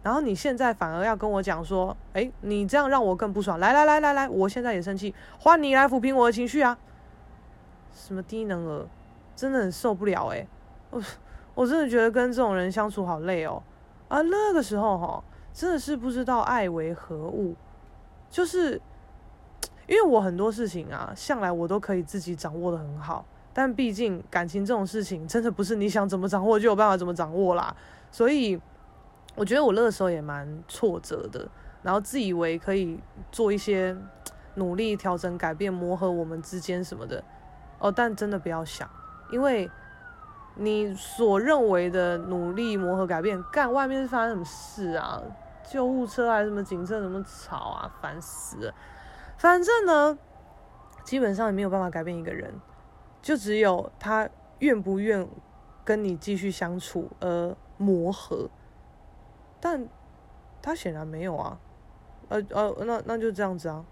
[0.03, 3.59] 然后你现在反而要跟我讲说，哎，你这样让我更不爽。
[3.59, 6.79] 来来来来来，我现在也生气，换你来抚平我的情绪啊！
[7.93, 8.89] 什么低能儿，
[9.37, 10.47] 真的很受不了哎！
[10.89, 11.03] 我
[11.55, 13.63] 我真的觉得跟这种人相处好累哦。
[14.09, 17.55] 啊，那个时候哈，真的是不知道爱为何物，
[18.31, 18.81] 就是
[19.87, 27.75] 因为我很多事情啊，向来我都可以自己掌握得很好，但毕竟感情这种事情，真的不是你想怎么掌握就有办法怎么掌握啦，
[28.11, 28.61] 所以。
[29.35, 31.49] 我觉得我那个时候也蛮挫折的，
[31.83, 33.97] 然后自以为可以做一些
[34.57, 37.25] 努力调整、改变、磨合我们之间什么的，
[37.79, 38.87] 哦，但真的不要想，
[39.31, 39.71] 因为
[40.57, 45.23] 你所认为的努力、磨合、改变，干外面是发生什么事啊？
[45.65, 47.91] 救护车还是什么警车，怎么吵啊？
[48.01, 48.75] 烦死了！
[49.39, 50.19] 反正呢，
[51.05, 52.53] 基本上也没有办法改变一个人，
[53.23, 55.27] 就只有他愿不愿
[55.85, 58.51] 跟你继续相处而磨合。
[59.59, 59.89] 但
[60.61, 61.59] 他显然没有啊，
[62.29, 63.85] 呃呃，那那就这样子啊。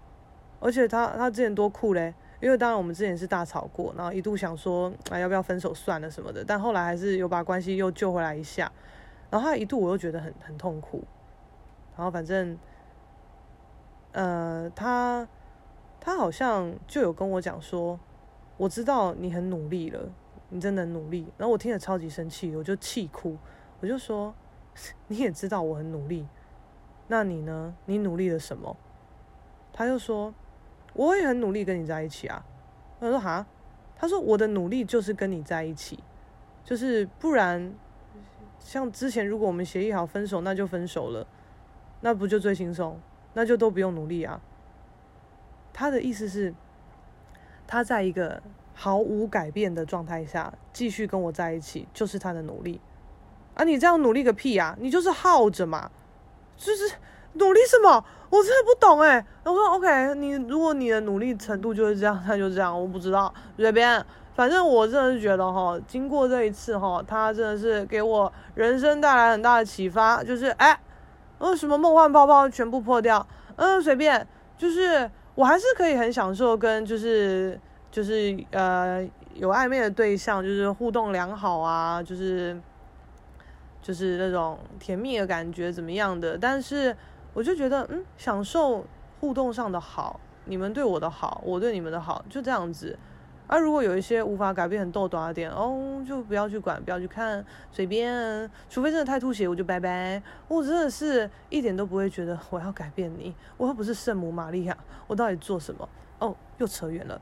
[0.59, 6.43] 而且他他之前多酷嘞，因为当然我们之前是大吵过，然后一度想说，啊，要不要分手算了什么的。
[6.43, 8.71] 但后来还是有把关系又救回来一下。
[9.29, 11.03] 然后他一度我又觉得很很痛苦。
[11.95, 12.57] 然后反正，
[14.11, 15.27] 呃，他
[15.99, 17.99] 他好像就有跟我讲说，
[18.57, 20.09] 我知道你很努力了，
[20.49, 21.31] 你真的很努力。
[21.37, 23.37] 然后我听了超级生气，我就气哭，
[23.79, 24.33] 我就说。
[25.09, 26.25] 你也知道我很努力，
[27.09, 27.75] 那你呢？
[27.87, 28.77] 你努力了什么？
[29.73, 30.33] 他就说，
[30.93, 32.43] 我也很努力跟你在一起啊。
[32.99, 33.45] 他说哈，
[33.95, 36.03] 他说我的努力就是跟你在一起，
[36.63, 37.73] 就是不然，
[38.59, 41.25] 像之前如果我们协议好分手，那就分手了，
[42.01, 42.99] 那不就最轻松？
[43.33, 44.41] 那就都不用努力啊。
[45.73, 46.53] 他的意思是，
[47.65, 52.81] 他在一个毫无改变的状态下继续跟我在一起，就是他的努力。
[53.55, 54.77] 啊，你这样努力个屁呀！
[54.79, 55.91] 你就是耗着嘛，
[56.55, 56.95] 就是
[57.33, 58.05] 努力什么？
[58.31, 59.23] 我真的不懂哎。
[59.43, 64.03] 我说 OK，你如果你的努力程度就是这样， 那就这样，我不知道随便。
[64.33, 70.79] 反正我真的是觉得哈，经过这一次哈，他真的是给我人生带来很大的启发，就是哎，
[71.37, 74.25] 呃，什么梦幻泡泡全部破掉，嗯，随便，
[74.57, 77.59] 就是我还是可以很享受跟就是
[77.91, 82.59] 就是呃有暧昧的对象，就是互动良好啊，就是。
[83.83, 86.37] 就是那种甜蜜的感觉怎么样的？
[86.37, 86.95] 但是
[87.33, 88.85] 我就觉得，嗯，享受
[89.19, 92.97] 互动上的好，你们对我的好，我对你们的好，就这样子。
[93.47, 98.49] 而、啊、如果有一些无法改变很逗短的点，哦，就不要去管，不要去看，随便。
[98.69, 100.21] 除非真的太吐血，我就拜拜。
[100.47, 105.89] 我真的是一点都不会觉得我要改变你，我又不是圣母玛利亚，我到底做什么？
[106.19, 107.19] 哦，又扯远了。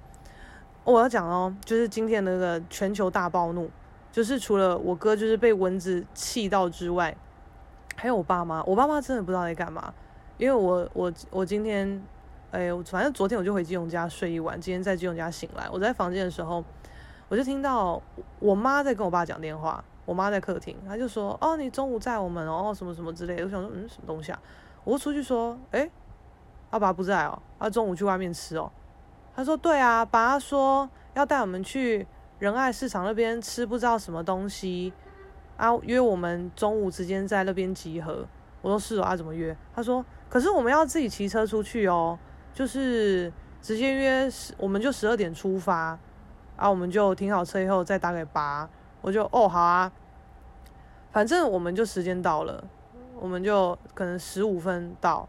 [0.83, 3.69] 我要讲哦，就是今天那个全球大暴怒。
[4.11, 7.15] 就是除了我哥就是被蚊子气到之外，
[7.99, 8.63] 还有我爸妈。
[8.63, 9.93] 我爸妈真的不知道在干嘛，
[10.37, 12.01] 因为我我我今天，
[12.51, 15.69] 哎，反正昨天我就回基隆家睡一晚，今天在基隆家醒来。
[15.69, 16.63] 我在房间的时候，
[17.27, 18.01] 我就听到
[18.39, 19.83] 我妈在跟我爸讲电话。
[20.05, 24.41] 我妈在客厅，她就说：“哦，你中午在我们哦，什么什么之类的。”我想说：“嗯，什么东西啊？”
[24.85, 25.87] 我出去说：“哎，
[26.69, 28.71] 阿爸不在哦，他中午去外面吃哦。”
[29.35, 32.07] 他说：“对啊，爸说要带我们去。”
[32.39, 34.93] 仁爱市场那边吃不知道什么东西
[35.59, 38.25] 啊，约我们中午之间在那边集合。
[38.61, 39.55] 我说是哦，啊怎么约？
[39.75, 42.17] 他说可是我们要自己骑车出去哦，
[42.53, 45.99] 就是直接约十，我们就十二点出发
[46.55, 48.69] 啊，我们就停好车以后再打给爸。
[49.01, 49.91] 我就哦好啊，
[51.11, 52.63] 反正我们就时间到了，
[53.19, 55.27] 我们就可能十五分到。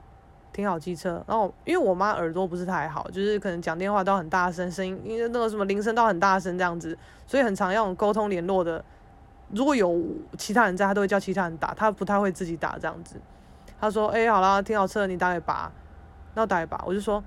[0.53, 8.85] 停好机车，然后因为我妈耳朵不是太好，就是可能讲电话都很大声，声音因为那个什么铃声都很大声这样子，所以很常用沟通联络的。
[9.53, 10.01] 如果有
[10.39, 13.21] 其他人在，他都会叫其他人打，他不太会自己打这样子。
[13.81, 15.73] 他说：“哎，好了，停好车，你打给爸。”
[16.35, 17.23] 那打给爸，我就说：“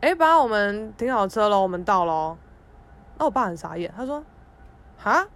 [0.00, 2.38] 哎，爸，我们停好车了，我们到了。”
[3.18, 4.22] 那我爸很傻眼，他说
[4.96, 5.26] ：“哈，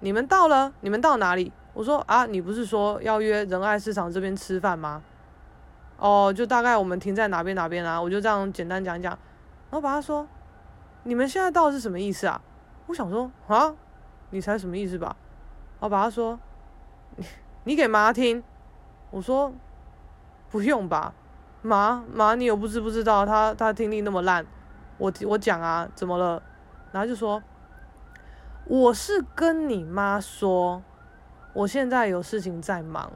[0.00, 0.72] 你们到了？
[0.80, 5.02] 你们到哪里？”我说：“啊，你不是说要约仁爱市场这边吃饭吗？”
[5.98, 8.00] 哦，就大概我们停在哪边哪边啊？
[8.00, 9.12] 我就这样简单讲讲。
[9.70, 10.26] 然后把他说
[11.04, 12.40] ：“你们现在到是什么意思啊？”
[12.86, 13.74] 我想说：“啊，
[14.30, 15.16] 你猜什么意思吧？”
[15.78, 16.38] 然后把他说
[17.16, 17.26] ：“你
[17.64, 18.42] 你给妈听。”
[19.10, 19.52] 我说
[20.50, 21.14] ：“不用吧，
[21.62, 24.44] 妈妈，你又不知不知道，他他听力那么烂。
[24.98, 26.42] 我我讲啊，怎么了？”
[26.92, 27.42] 然后就说
[28.66, 30.82] ：“我是跟你妈说，
[31.52, 33.12] 我现在有事情在忙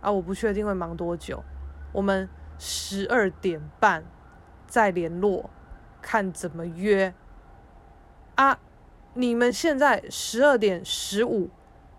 [0.00, 1.42] 啊，我不确定会忙多久。”
[1.92, 4.02] 我们十二点半
[4.66, 5.50] 再联络，
[6.00, 7.12] 看怎么约
[8.36, 8.58] 啊？
[9.14, 11.48] 你们现在十二点十五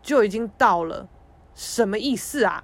[0.01, 1.07] 就已经到了，
[1.53, 2.63] 什么意思啊？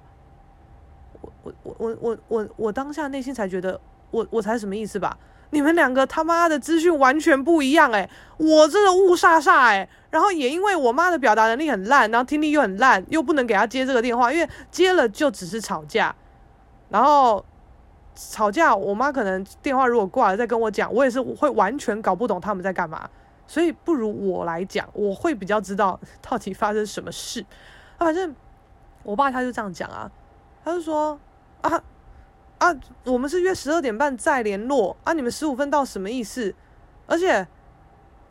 [1.20, 5.16] 我我我我我我我当下内心才觉得，我我才什么意思吧？
[5.52, 16.14] 你们两个他妈的资讯完全不一样诶，我真的雾煞煞诶，然后也因为我妈的表达能力很烂，然后听力又很烂，又不能给她接这个电话，因为接了就只是吵架，
[16.88, 17.44] 然后
[18.14, 23.10] 吵架，我妈可能电话如果挂了再跟我讲，我也是会完全搞不懂他们在干嘛，
[23.50, 27.44] 所以不如我来讲，我会比较知道到底发生什么事。
[27.98, 28.32] 反正
[29.02, 30.08] 我爸他就这样讲啊，
[30.64, 31.18] 他就说
[31.62, 31.82] 啊。
[32.58, 35.14] 啊，我们是约十二点半再联络啊！
[35.14, 36.54] 你们十五分到什么意思？
[37.06, 37.48] 而且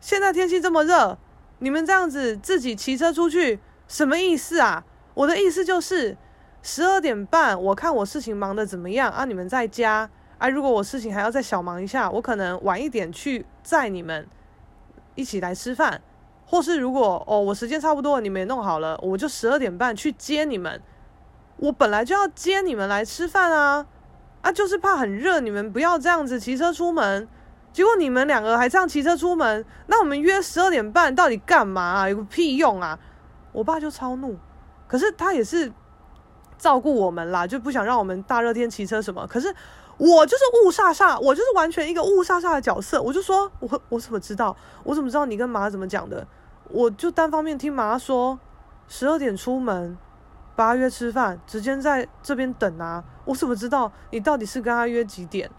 [0.00, 1.18] 现在天气这么热，
[1.58, 4.84] 你们这样子自己骑车出去什么意思啊？
[5.14, 6.16] 我的意思就是
[6.62, 9.24] 十二点半，我看我事情忙得怎么样啊？
[9.24, 10.48] 你们在家啊？
[10.48, 14.24] 如果我事情还要再小忙一下，我可能晚一点去载你们
[15.14, 16.00] 一起来吃饭，
[16.44, 20.80] 或是如果哦我时间差不多，你们也弄好了，我就十二点半去接你们。
[21.56, 23.86] 我本来就要接你们来吃饭啊！
[24.40, 27.28] 啊，就是怕很热，你们不要这样子骑车出门。
[27.72, 32.08] 结果你们两个还这样骑车出门，那我们约十二点半到底干嘛啊？
[32.08, 32.98] 有个屁用啊！
[33.52, 34.38] 我爸就超怒，
[34.88, 35.70] 可是他也是
[36.56, 39.26] 照顾我们啦，就不想让我们大热天骑车什么。
[39.26, 39.54] 可是
[40.00, 43.00] 我就是雾煞煞，我就是完全一个雾煞煞的角色。
[43.00, 44.56] 我就说，我我怎么知道？
[44.82, 46.26] 我怎么知道你跟妈怎么讲的？
[46.70, 48.40] 我就单方面听妈说，
[48.88, 49.96] 十二点出门。
[50.56, 53.02] 把他约吃饭，直接在这边等啊！
[53.24, 55.50] 我怎么知道你到底是跟他约几点，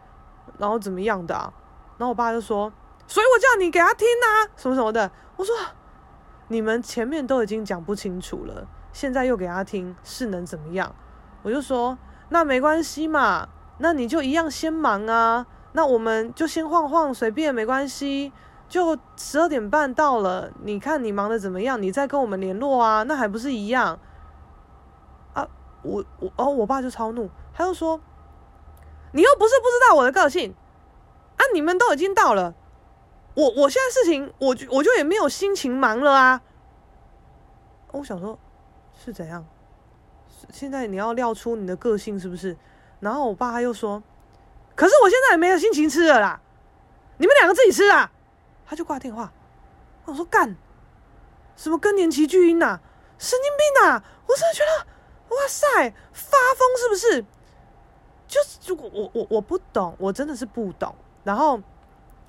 [0.60, 1.51] 然后怎么样的啊？
[1.97, 2.71] 然后我爸就说
[3.08, 5.56] ：“所以我叫你给他听啊，什么什么的。”我说
[6.49, 10.93] ：“你们前面都已经讲不清楚了，现在又给他听，是能怎么样？”
[11.41, 11.97] 我就说
[12.30, 13.49] ：“那没关系嘛，
[13.82, 18.32] 那你就一样先忙啊，那我们就先晃晃，随便没关系。
[18.70, 24.00] 就十二点半到了，你看你忙的怎么样，你再跟我们联络啊，那还不是一样？”
[25.34, 25.46] 啊
[25.82, 28.00] 我我哦，我爸就超怒，他就说
[29.12, 30.56] ：“你又不是不知道我的个性
[31.36, 31.41] 啊！
[31.54, 32.56] 你们都已经到了，
[33.36, 36.41] 我我现在事情，我我就也没有心情忙了啊！”
[37.91, 38.39] 我想说，
[39.04, 39.46] 是怎样？
[40.50, 42.56] 现在你要料出你的个性是不是？
[43.02, 44.02] 然后我爸他又说
[44.74, 46.40] ：“可是我现在也没有心情吃了啦，
[47.18, 48.10] 你们两个自己吃啊！”
[48.66, 49.34] 他就挂电话。
[50.06, 50.56] 我说：“干
[51.58, 52.80] 什么更年期巨婴呐？
[53.18, 54.02] 神经病呐！
[54.26, 54.88] 我真的觉得。”
[55.32, 57.26] 哇塞，发疯是不是？
[58.28, 60.94] 就是如果我我我不懂，我真的是不懂。
[61.24, 61.62] 然后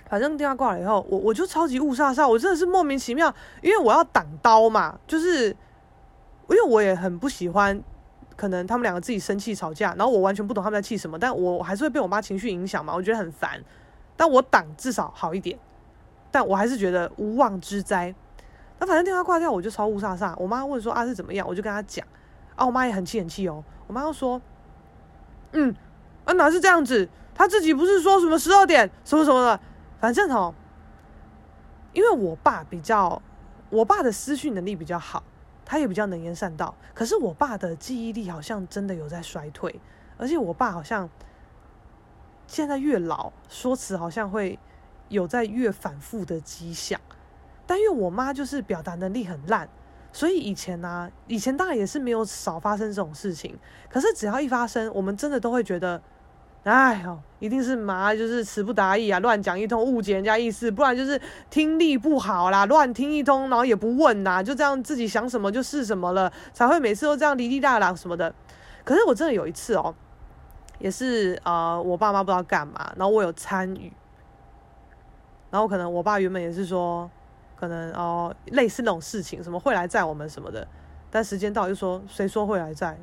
[0.08, 5.48] 反正电话挂了以后，我我就超级雾煞煞，我真的是莫名其妙，因为我要挡刀嘛，就是
[6.48, 7.82] 因为我也很不喜欢，
[8.42, 13.62] 可能他们两个自己生气吵架，然后我完全不懂他们在气什么，但我还是会被我妈情绪影响嘛，我觉得很烦。
[14.16, 15.56] 但我挡至少好一点，
[16.32, 18.12] 但我还是觉得无妄之灾。
[18.80, 20.34] 那反正电话挂掉，我就超雾煞煞。
[20.38, 22.04] 我妈问说啊是怎么样，我就跟她讲。
[22.56, 23.62] 啊，我妈也很气很气哦。
[23.86, 24.42] 我妈又说
[25.54, 25.72] ：“嗯，
[26.24, 27.08] 啊哪是这样子？
[27.36, 29.60] 他自己不是说什么十二点什么什么的？
[30.00, 30.52] 反正哦，
[31.92, 33.22] 因为我爸比较，
[33.70, 35.22] 我爸的思绪能力比较好，
[35.72, 36.74] 他也比较能言善道。
[36.92, 39.80] 可是我爸的记忆力好像真的有在衰退，
[40.18, 41.08] 而且我爸好像
[42.46, 44.58] 现在越老，说辞好像会
[45.08, 47.00] 有在越反复的迹象。
[47.66, 49.66] 但因为我妈就是表达能力很烂。”
[50.12, 53.58] 所以以前呢、以前当然也是没有少发生这种事情。
[53.88, 56.02] 可是只要一发生，我们真的都会觉得，
[56.64, 61.20] 哎呦，一定是妈就是词不达意啊，乱讲一通，误解人家意思；不然就是
[61.50, 68.32] 听力不好啦，乱听一通，然后也不问呐，就这样自己想什么就是什么了，才会每次都这样哩哩啦啦什么的。
[68.84, 69.94] 可是我真的有一次哦，
[70.78, 73.92] 也是呃，我爸妈不知道干嘛，然后我有参与，
[75.50, 77.10] 然后可能我爸原本也是说。
[77.54, 80.66] 可能哦，类似那种事情，什么会来载我们什么的，
[81.12, 82.98] 但时间到就说谁说会来载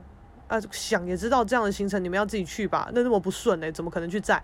[0.50, 0.60] 啊？
[0.72, 2.90] 想也知道这样的行程你们要自己去吧？
[2.94, 4.44] 那那么不顺呢、怎么可能去载？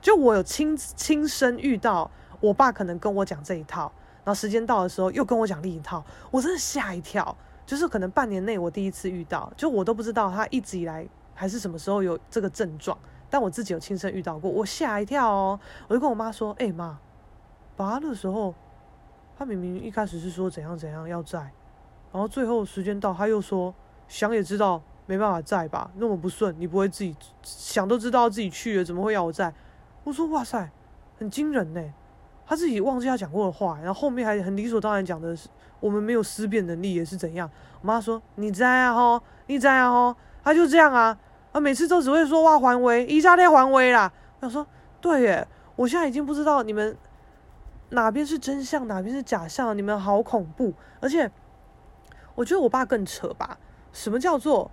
[0.00, 3.90] 就我有亲亲身遇到，我爸可能跟我讲这一套，
[4.22, 7.36] 然后时间到的时候又跟我讲另一套，我真的吓一跳。
[7.66, 12.96] 就是可能半年内我第一次遇到，就我都不知道他一直以来还是什么时候有这个症状，
[13.28, 15.58] 但我自己有亲身遇到过，我吓一跳哦。
[15.88, 17.00] 我就跟我妈说：“哎、妈，
[17.74, 18.54] 爸的时候。”
[19.38, 21.38] 他明明一开始是说怎样怎样要在，
[22.10, 23.74] 然后最后时间到他又说
[24.08, 29.52] 想也知道没办法在吧，那么不顺，你不会自己想都知道自己去了，怎么会要我在？
[30.04, 30.70] 我说哇塞，
[31.18, 31.82] 很惊人呢，
[32.46, 35.48] 他自己忘记他讲过的话，然后后面还很理所当然讲的是
[35.80, 37.50] 我们没有思辨能力也是怎样？
[37.80, 41.18] 我妈说你在啊吼，你在啊吼，他就这样啊，
[41.52, 44.12] 啊每次都只会说哇还威，一下天还威啦。
[44.40, 44.66] 我说
[45.00, 46.96] 对耶，我现在已经不知道你们。
[47.90, 49.78] 哪边是真相，哪边是假象？
[49.78, 50.74] 你们好恐怖！
[50.98, 51.30] 而且，
[52.34, 53.56] 我觉得我爸更扯吧。
[53.92, 54.68] 什么叫做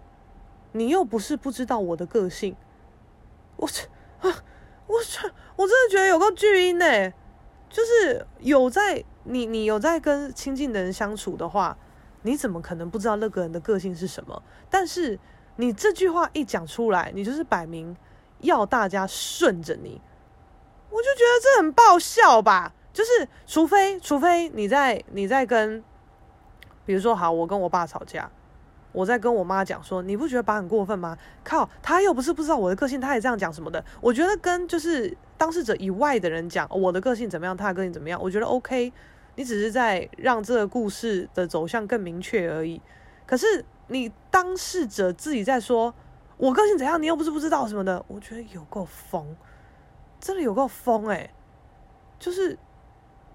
[0.73, 2.55] 你又不是不知道我的个性，
[3.55, 3.83] 我这
[4.27, 4.43] 啊，
[4.87, 7.11] 我这我真的觉得有个巨婴呢，
[7.69, 11.77] 就是有在你你有在跟亲近的人相处的话，
[12.23, 14.43] 你怎么可能不知道那个人的个性是什么？
[14.69, 15.19] 但是
[15.55, 17.95] 你这句话一讲出来，你就是摆明
[18.39, 20.01] 要大家顺着你，
[20.89, 22.73] 我就觉得这很爆笑吧。
[22.91, 25.83] 就是除非除非你在你在跟，
[26.85, 28.29] 比如说好，我跟我爸吵架。
[28.93, 31.17] 我在跟我妈讲说，你不觉得爸很过分吗？
[31.43, 33.83] 靠，他又不是不知道我的个性，他也这样讲什么的。
[33.99, 38.93] 我觉得跟就是当事者以外的人讲我的个性怎么样，他的个性怎么样，我觉得 OK。
[39.35, 42.79] 你只是在让这个故事的走向更明确而已。
[43.25, 45.91] 可是你当事者自己在说
[46.37, 49.35] 我个性怎样，你又不是不知道什么的，我觉得有够疯，
[50.19, 51.31] 真的有够疯诶，
[52.19, 52.55] 就是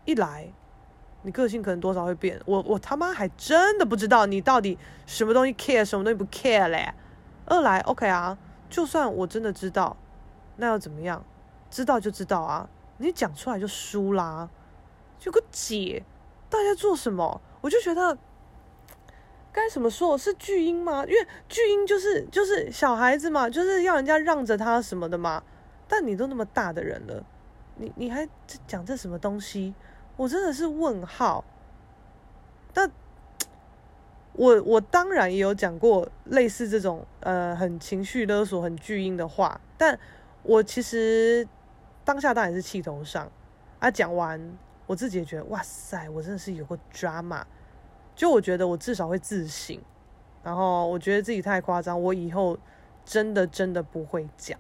[0.05, 0.53] 一来。
[1.23, 6.95] 你个性可能多少会变，我我他妈还真的不知道你到底什么东西 care，什么东西不 care 嘞。
[7.47, 8.37] 二来，OK 啊，
[8.71, 9.97] 就算我真的知道，
[10.57, 11.25] 那又怎么样？
[11.71, 14.49] 知道就知道啊，你讲出来就输啦。
[15.25, 16.05] 有个解，
[16.49, 17.41] 大家做什么？
[17.61, 18.17] 我就觉得
[19.53, 20.17] 该怎么说？
[20.17, 21.05] 是巨婴吗？
[21.05, 25.43] 因为巨婴就是就是小孩子嘛，就是要人家让着他什么的嘛。
[25.89, 27.25] 但你都那么大的人了，
[27.77, 28.29] 你你还
[28.67, 29.75] 讲这什么东西？
[30.19, 31.45] 我真的是问号，
[32.75, 32.91] 但
[34.33, 39.97] 我我当然也有讲过类似这种呃很情绪勒索、很巨婴的话，但
[40.43, 41.47] 我其实
[42.05, 43.31] 当下当然是气头上
[43.79, 43.89] 啊。
[43.89, 44.59] 讲完
[44.89, 47.45] 我自己也觉得哇塞，我真的是有个 drama，
[48.17, 49.81] 就我觉得我至少会自省，
[50.43, 52.59] 然后我觉得自己太夸张，我以后
[53.05, 54.59] 真的真的不会讲。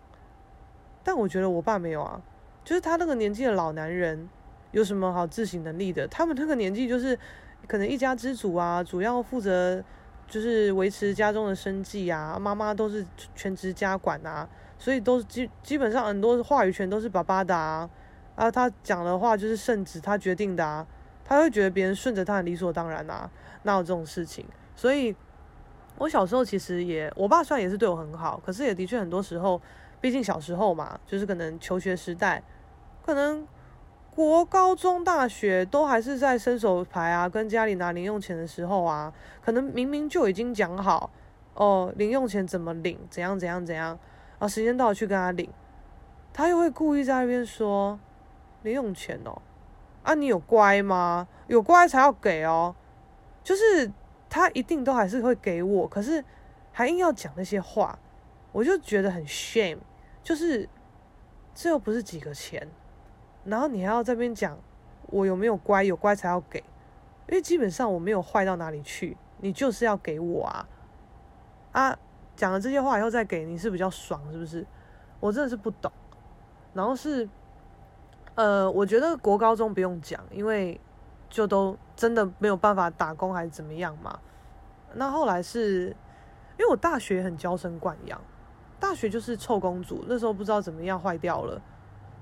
[1.02, 2.22] 但我觉得我爸没有啊，
[2.64, 4.28] 就是他那个年纪的老男人。
[4.70, 6.06] 有什么好自省能力的？
[6.08, 7.18] 他们那个年纪就是
[7.66, 9.82] 可能一家之主啊，主要负责
[10.26, 13.04] 就是维持家中的生计啊，妈妈都是
[13.34, 14.46] 全职家管啊，
[14.78, 17.88] 所以都基基本上很多话语权都是爸爸的啊，
[18.36, 20.86] 啊，他讲的话就是圣旨，他决定的啊，
[21.24, 23.30] 他会觉得别人顺着他理所当然啊，
[23.62, 24.44] 哪有这种事情？
[24.76, 25.16] 所以，
[25.96, 29.60] 我小时候其实也，我爸虽然也是对我很好，可是也的确很多时候，
[30.00, 32.42] 毕竟小时候嘛，就是可能求学时代，
[33.04, 33.46] 可能。
[34.18, 41.08] 国高中大学都还是在伸手牌啊，跟家里拿零用钱的时候啊，可能明明就已经讲好
[41.54, 43.96] 哦，零用钱怎么领，怎样怎样怎样
[44.40, 45.48] 啊，时间到了去跟他领，
[46.32, 47.96] 他又会故意在那边说
[48.64, 49.40] 零用钱哦，
[50.02, 51.28] 啊，你有乖吗？
[51.46, 52.74] 有乖才要给哦，
[53.44, 53.88] 就是
[54.28, 56.24] 他一定都还是会给我，可是
[56.72, 57.96] 还硬要讲那些话，
[58.50, 59.78] 我就觉得很 shame，
[60.24, 60.68] 就是
[61.54, 62.66] 这又不是几个钱。
[63.48, 64.58] 然后你还要这边讲，
[65.06, 65.82] 我有没有乖？
[65.82, 66.58] 有乖才要给，
[67.28, 70.68] 因为基本上我没有坏到哪里去，你就是要给我啊！
[71.72, 71.98] 啊，
[72.36, 74.66] 讲了这些话以后再给你是比较爽，是不是？
[75.18, 75.90] 我真的是不懂。
[76.74, 77.26] 然后是，
[78.34, 80.78] 呃，我觉得国高中不用讲，因为
[81.30, 84.20] 就都真的没有办法打工还是怎么样嘛。
[84.92, 85.86] 那后来是，
[86.58, 88.20] 因为我大学很娇生惯养，
[88.78, 91.62] 大学就是臭公主，那时候不知道怎么样坏掉了。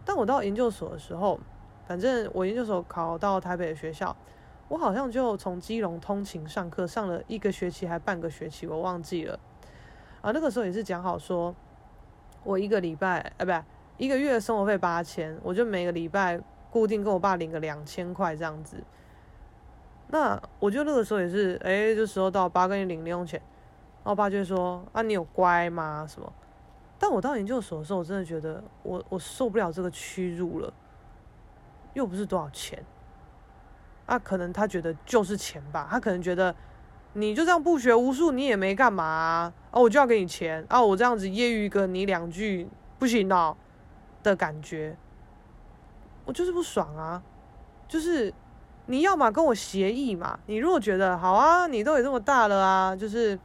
[0.06, 1.38] 但我到研究所的时候，
[1.86, 4.16] 反正我研究所考到台北的学校，
[4.68, 9.38] 我好像就从基隆通勤上课，上了一个学期还半个学期，我忘记了。
[10.22, 11.54] 啊，那个时候也是讲好说，
[12.44, 13.52] 我一个礼拜，哎，不，
[13.98, 16.40] 一个月生活费八千，我就每个礼拜
[16.70, 18.76] 固定跟我爸领个两千块这样子。
[20.08, 26.06] 那我就那个时候也是，哎，这时候到爸跟你领零用钱，然后我爸就说，啊，你有乖吗？
[26.08, 26.32] 什么？
[26.98, 30.72] 但我到研究所的时候，我真的觉得我我受不了这个屈辱了，
[31.92, 32.82] 又不是多少钱，
[34.06, 36.54] 啊，可能他觉得就是钱吧，他可能觉得
[37.12, 42.66] 你就这样不学无术，你也没干嘛啊，我就要给你钱啊，我这样子揶揄个你两句
[42.98, 43.54] 不行哦
[44.22, 44.96] 的感觉，
[46.24, 47.22] 我就是不爽啊，
[47.86, 48.32] 就是
[48.86, 53.38] 你要嘛跟我协议嘛，你如果觉得好啊，你都也这么大了啊，就是。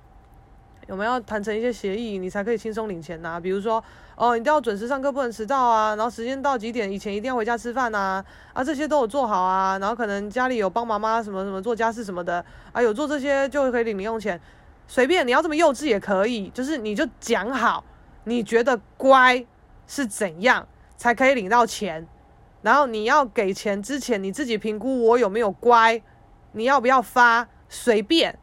[0.91, 3.81] 有没有要谈成一些协议，你才可以轻松领钱呐、比如说，
[4.17, 5.95] 哦，你一定要准时上课，不能迟到啊。
[5.95, 8.25] 然后时间到几点以前一定要回家吃饭呐、啊？
[8.51, 9.79] 啊，这些都有做好啊。
[9.79, 14.37] 然后可能家里有帮妈妈什么什么做家事什么的啊，有做这些就可以领零用钱。
[14.85, 17.81] 随便你要这么幼稚也可以，就是你就讲好，
[18.25, 19.45] 你觉得乖
[19.87, 20.67] 是怎样
[20.97, 22.05] 才可以领到钱？
[22.63, 26.01] 然后你要给钱之前，你自己评估我有没有乖，
[26.51, 27.47] 你要不要发？
[27.69, 28.37] 随便。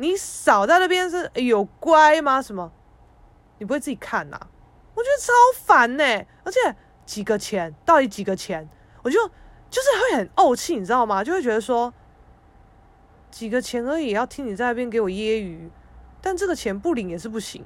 [0.00, 2.40] 你少在那边是有乖吗？
[2.40, 2.72] 什么？
[3.58, 4.40] 你不会自己看呐、
[4.94, 5.32] 我觉得超
[5.62, 6.04] 烦呢、
[6.42, 6.74] 而且
[7.04, 8.66] 几个钱，到底几个钱？
[9.02, 9.28] 我就
[9.68, 11.22] 就是会很怄气，你知道吗？
[11.22, 11.92] 就会觉得说
[13.30, 15.68] 几个钱而已，要听你在那边给我揶揄，
[16.22, 17.62] 但这个钱不领也是不行。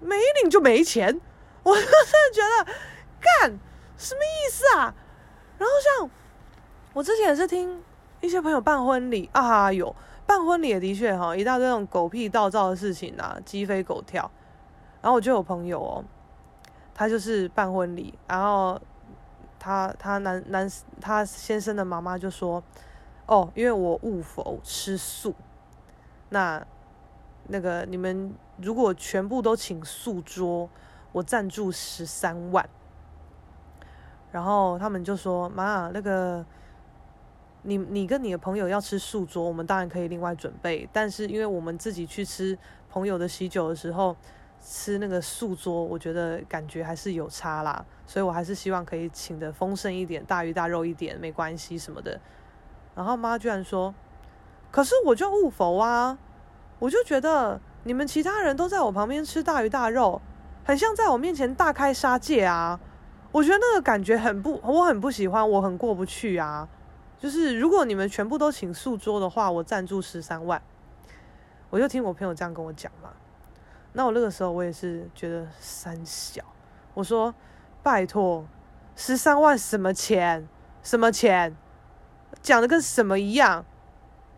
[0.00, 1.20] 没领就没钱。
[1.62, 2.72] 我就真的觉得，
[3.20, 3.58] 干
[3.96, 4.92] 什么意思啊？
[5.56, 6.10] 然后像
[6.94, 7.80] 我之前也是听
[8.20, 9.94] 一些朋友办婚礼啊，有
[10.28, 14.30] 办婚礼也的确哈，一大堆那种狗屁倒灶的事情啊，鸡飞狗跳。
[15.00, 16.04] 然后我就有朋友哦，
[16.94, 18.78] 他就是办婚礼，然后
[19.58, 20.70] 他他男男
[21.00, 22.62] 他先生的妈妈就说，
[23.24, 25.34] 哦，因为我误否吃素，
[26.28, 26.62] 那
[27.46, 30.68] 那个你们如果全部都请素桌，
[31.12, 32.68] 我赞助十三万。
[34.30, 36.44] 然后他们就说，妈，那个
[37.62, 42.58] 你你跟你的朋友要吃素桌，我们当然可以另外准备，但是因为我们自己去吃
[42.90, 44.16] 朋友的喜酒的时候。
[44.60, 52.20] 吃那个素桌，我觉得感觉还是有差啦，所以我还是希望可以请得丰盛一点，大鱼大肉一点，没关系什么的。
[52.96, 53.94] 然后妈居然说
[54.72, 56.18] ：“可是我就误否啊，
[56.80, 60.20] 我就觉得你们其他人都在我旁边吃大鱼大肉，
[60.64, 62.80] 很像在我面前大开杀戒啊！
[63.30, 66.68] 我觉得那个感觉很不，我很不喜欢，我很过不去啊。
[67.18, 70.60] 就是如果你们全部都请素桌的话，我赞助十三万。
[71.70, 73.10] 我就听我朋友这样跟我讲嘛。”
[73.94, 76.42] 那我那个时候我也是觉得三小，
[76.94, 77.34] 我说
[77.82, 78.46] 拜托，
[78.94, 80.46] 十三万什么钱？
[80.82, 81.56] 什么钱？
[82.40, 83.64] 讲的跟什么一样？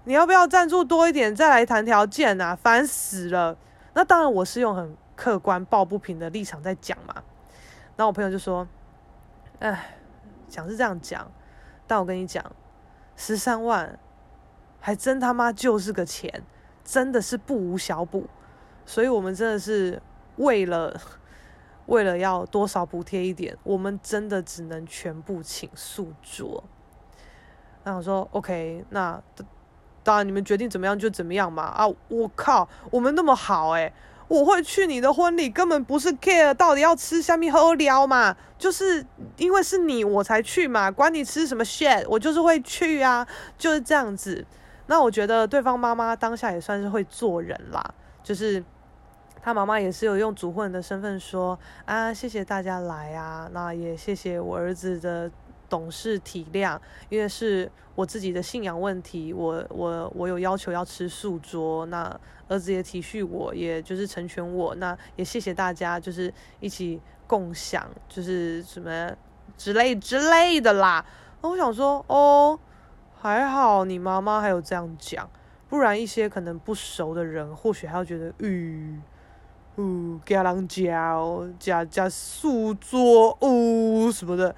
[0.04, 2.56] 你要不要赞助多一点再来谈条件啊？
[2.56, 3.56] 烦死了！
[3.92, 7.22] 那当然我是用很客观抱不平的立场在讲嘛。
[7.96, 8.66] 那我朋友就说，
[9.58, 9.96] 哎，
[10.48, 11.30] 讲是这样讲，
[11.86, 12.42] 但我跟你讲，
[13.20, 13.98] 十三万
[14.80, 16.42] 还真他妈就是个钱，
[16.82, 18.26] 真的是不无小补。
[18.86, 20.00] 所以，我们真的是
[20.36, 20.98] 为了
[21.84, 26.64] 为了要多少补贴一点，我们真的只能全部请宿桌。
[27.84, 29.22] 然后我说：“OK，那
[30.02, 33.92] 当然你们决定怎么样就怎么样嘛。”啊，我靠，我们那么好哎，
[34.30, 39.04] 我会去你的婚礼，根本不是 care 到底要吃虾米喝料嘛，就是
[39.36, 43.26] 因为是你我才去嘛，管你吃什么 shit，我就是会去啊，
[43.58, 44.46] 就是这样子。
[44.86, 47.84] 那我觉得对方妈妈当下也算是会做人啦，
[48.22, 48.64] 就是。
[49.42, 55.30] 他妈妈也是有用主婚人的身份说啊，谢谢大家来啊，那也谢谢我儿子的
[55.66, 56.78] 懂事体谅，
[57.08, 62.14] 因为是我自己的信仰问题，我我我有要求要吃素桌，那
[62.50, 69.10] 儿子也体恤我，也就是成全我，那也谢谢大家，就是一起共享，就是什么
[69.56, 71.02] 之类之类的啦。
[71.40, 72.58] 那我想说，哦，
[73.18, 75.30] 还好你妈妈还有这样讲，
[75.68, 79.02] 不然一些可能不熟的人，或许还要觉得，嗯。
[79.76, 84.54] 嗯，给人家哦，加加素桌哦什么的，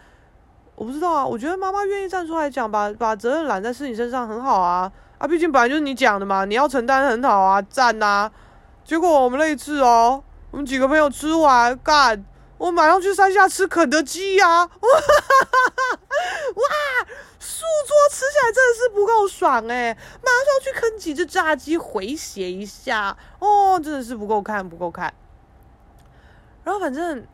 [0.75, 1.25] 我不知道啊。
[1.25, 4.91] 我觉得妈妈愿意站出来讲，把把责任揽在自己身上很好啊。
[5.23, 8.33] 啊，毕竟本来就是你讲的嘛，你要承担很好啊，赞呐、啊。
[8.85, 12.25] 结果我们那一次哦，我们几个朋友吃完干，
[12.59, 16.01] 我马上去山下吃肯德基呀、啊，哇哈哈
[16.57, 16.63] 哇！
[17.39, 25.15] 素桌吃起来真的是不够爽哎，马上去啃几只炸鸡回血一下哦，真的是不够看不够看。
[26.65, 27.25] 然后反正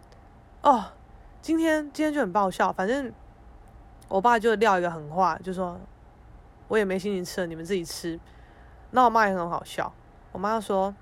[0.61, 0.85] 哦，
[1.41, 3.11] 今天今天就很爆笑，反正
[4.09, 5.81] 我爸就撂一个狠话，就说
[6.69, 8.19] 我也没心情吃了，你们自己吃。
[8.91, 9.93] 那我妈也很好笑，
[10.33, 10.95] 我妈说，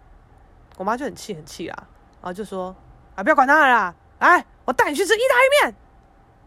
[0.77, 1.77] 我妈就很气很气啦，
[2.21, 2.75] 然后就说
[3.14, 5.77] 啊，不要管他了啦，来，我带你去吃意大利面。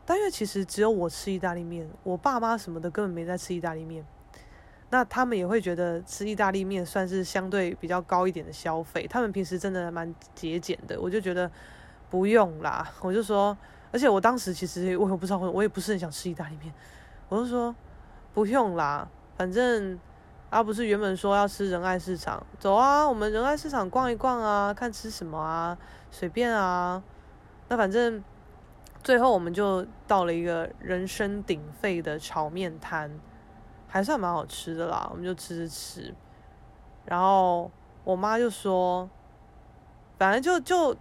[0.05, 4.03] 但因为其实只有我吃意大利面，我爸妈什么的根本没在吃意大利面，
[4.89, 9.05] 那他们也会觉得吃意大利面算是相对比较高一点的消费。
[9.07, 11.49] 他们平时真的蛮节俭的，我就觉得
[12.09, 12.91] 不用啦。
[13.01, 13.55] 我就说，
[13.91, 16.73] 而且我当时其实我也不知道，我也不是很想吃意大利面，
[17.27, 17.75] 我就说
[18.33, 19.07] 不用啦，
[19.37, 19.99] 反正
[20.49, 25.77] 啊不是原本说要吃仁爱市场，走啊，我们仁爱市场逛一逛啊，看吃什么啊，
[26.11, 27.01] 随便啊，
[27.67, 28.23] 那反正。
[29.01, 33.09] 最后，我们就到了一个人声鼎沸的炒面摊，
[33.87, 35.07] 还算蛮好吃的啦。
[35.09, 36.15] 我们就吃吃吃，
[37.05, 37.71] 然后
[38.03, 39.09] 我妈就说，
[40.17, 40.93] 反正就就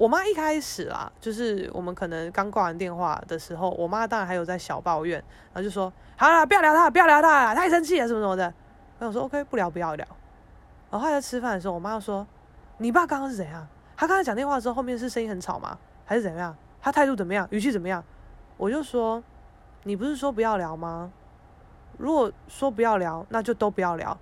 [0.00, 5.22] 我妈一开始啦，就是我们可能刚挂完电话的时候，我妈当然还有在小抱怨，
[5.52, 8.44] 然后就说：“好了，不要聊他，不要聊他了，太生气了，什么什么的。”
[8.98, 10.06] 然后我说：“OK，不聊，不要聊。”
[10.90, 12.26] 然后后来在吃饭的时候，我妈就说
[12.80, 13.68] ：“你爸刚刚是怎样？
[13.94, 15.76] 他刚才讲电话的时候，后面是声音很吵吗？
[16.06, 17.46] 还是怎么样？”他态度怎么样？
[17.50, 18.02] 语气怎么样？
[18.56, 19.22] 我就说，
[19.82, 21.12] 你不是说不要聊吗？
[21.98, 24.16] 如果说不要聊，那就都不要聊，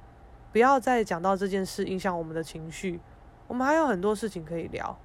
[0.51, 3.01] 不要再讲到这件事影响我们的情绪。
[3.47, 4.99] 我们还有很多事情可以聊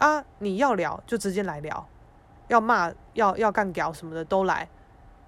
[0.00, 0.24] 啊！
[0.38, 1.86] 你要聊就直接来聊，
[2.48, 4.68] 要骂要要干屌什么的都来。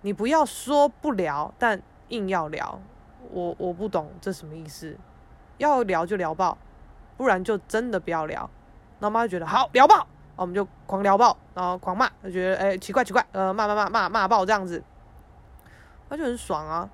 [0.00, 2.80] 你不要说不聊，但硬要聊，
[3.30, 4.96] 我我不懂这什么意思。
[5.58, 6.56] 要聊就聊爆，
[7.16, 8.48] 不然就真的不要聊。
[8.98, 10.06] 然后妈就觉得好聊爆，
[10.36, 14.82] 我们就狂聊爆，然后狂骂，就觉得哎、奇怪奇怪，呃骂骂骂骂骂爆这样子，
[16.08, 16.88] 他就很爽啊。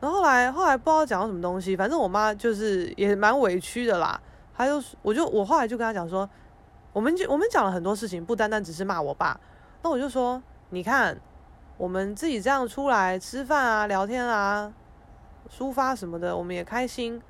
[0.00, 4.20] 然后后来后来不知道讲到什么东西，反正我妈就是也蛮委屈的啦。
[4.54, 6.28] 她就我就我后来就跟她讲说，
[6.92, 9.38] 我们就我们讲了很多事情，不单单只是骂我爸。
[9.82, 11.18] 那我就说，你看
[11.76, 14.72] 我们自己这样出来吃饭啊、聊天啊、
[15.50, 17.20] 抒发什么的，我们也开心。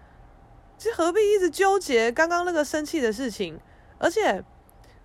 [0.77, 3.61] 这何必一直纠结刚刚那个生气的事情？
[3.99, 4.43] 而且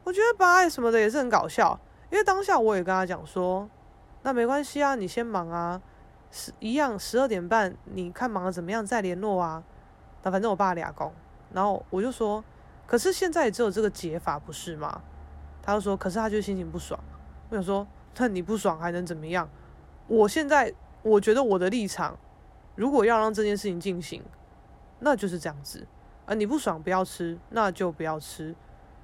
[0.03, 1.79] 我觉得爸什么的也是很搞笑，
[2.09, 3.69] 因为当下我也跟他讲说，
[4.23, 5.79] 那没关系啊，你先忙啊，
[6.31, 9.63] 十一样十二点半，你看忙了怎么样再联络啊。
[10.23, 11.13] 那反正我爸俩工，
[11.53, 12.43] 然后我就说，
[12.87, 15.01] 可是现在也只有这个解法不是吗？
[15.61, 16.99] 他就说，可是他就心情不爽。
[17.49, 17.85] 我想说，
[18.17, 19.47] 那你不爽还能怎么样？
[20.07, 20.73] 我现在
[21.03, 22.17] 我觉得我的立场，
[22.75, 24.23] 如果要让这件事情进行。
[24.99, 25.85] 那就是这样子，
[26.25, 28.55] 啊，你不爽不要吃，那就不要吃，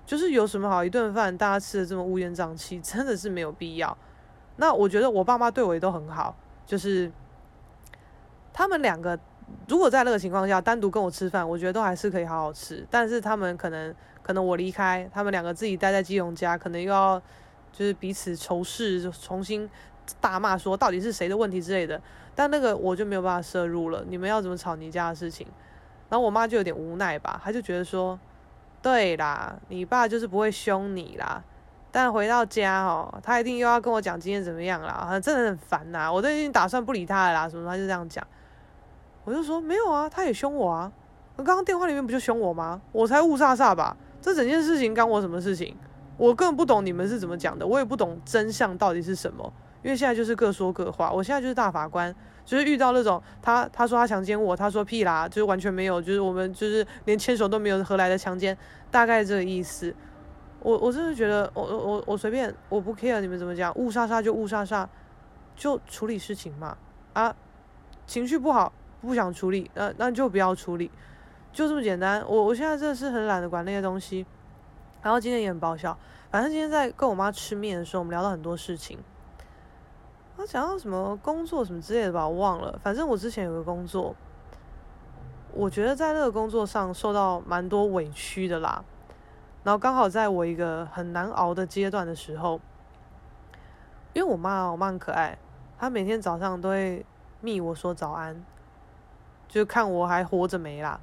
[0.07, 3.95] 就是有什么好一顿饭大家吃的这么乌烟瘴气，真的是没有必要。
[4.55, 7.11] 那我觉得我爸妈对我也都很好，就是
[8.51, 9.19] 他们两个
[9.67, 12.85] 如果在那个情况下单独跟我吃饭，我觉得都还是可以好好吃。
[12.89, 17.21] 但是他们可能可能我离开，他们两个自己待在基隆家，可能又要
[17.71, 19.69] 就是彼此仇视，重新
[20.19, 22.01] 大骂说到底是谁的问题之类的。
[22.35, 25.45] 但那个我就没有办法摄入了，你们要怎么吵你家的事情。
[26.09, 28.19] 然后我妈就有点无奈吧，她就觉得说，
[28.81, 31.43] 对啦，你爸就是不会凶你啦，
[31.91, 38.25] 但回到家哦，他一定又要跟我讲今天怎么样啦，真的很烦呐，我都已经打算不理他了啦，什么他就这样讲，
[39.23, 40.91] 我就说没有啊，他也凶我啊，
[41.37, 42.81] 刚刚电话里面不就凶我吗？
[42.91, 45.75] 我才误煞煞吧，这整件事情干我什么事情？
[46.17, 49.51] 我根本不懂你们是怎么讲的，我也不懂真相到底是什么，
[49.81, 52.15] 因为现在就是各说各话，我现在就是大法官。
[52.45, 58.57] 就是遇到那种他他说他强奸我，他说屁啦，就是完全没有，就是我们就是连牵手都没有，何来的强奸？
[58.91, 59.95] 大概这个意思。
[60.59, 64.89] 我我真的觉得，我我我随便，我不 care 你们怎么讲，误杀杀就误杀杀，
[65.55, 66.75] 就处理事情嘛。
[67.13, 67.33] 啊，
[68.05, 68.73] 情绪不好
[69.07, 70.89] 不想处理，那那就不要处理，
[71.51, 72.23] 就这么简单。
[72.27, 74.25] 我我现在真的是很懒得管那些东西。
[75.01, 75.97] 然后今天也很爆笑，
[76.31, 78.97] 反正今天在跟我妈吃面的时候，我们聊到很多事情。
[80.37, 82.79] 他讲到什么工作什么之类的吧，我忘了。
[82.81, 84.15] 反正我之前有个工作，
[85.51, 88.83] 我觉得在那个工作上受到蛮多委屈的啦。
[89.63, 92.61] 然后刚好在我一个很难熬的阶段的时候，
[94.13, 95.37] 因为我妈，我妈很可爱，
[95.77, 97.05] 她每天早上都会
[97.41, 98.41] 密我说早安，
[99.53, 100.99] 就看我还活着没啦。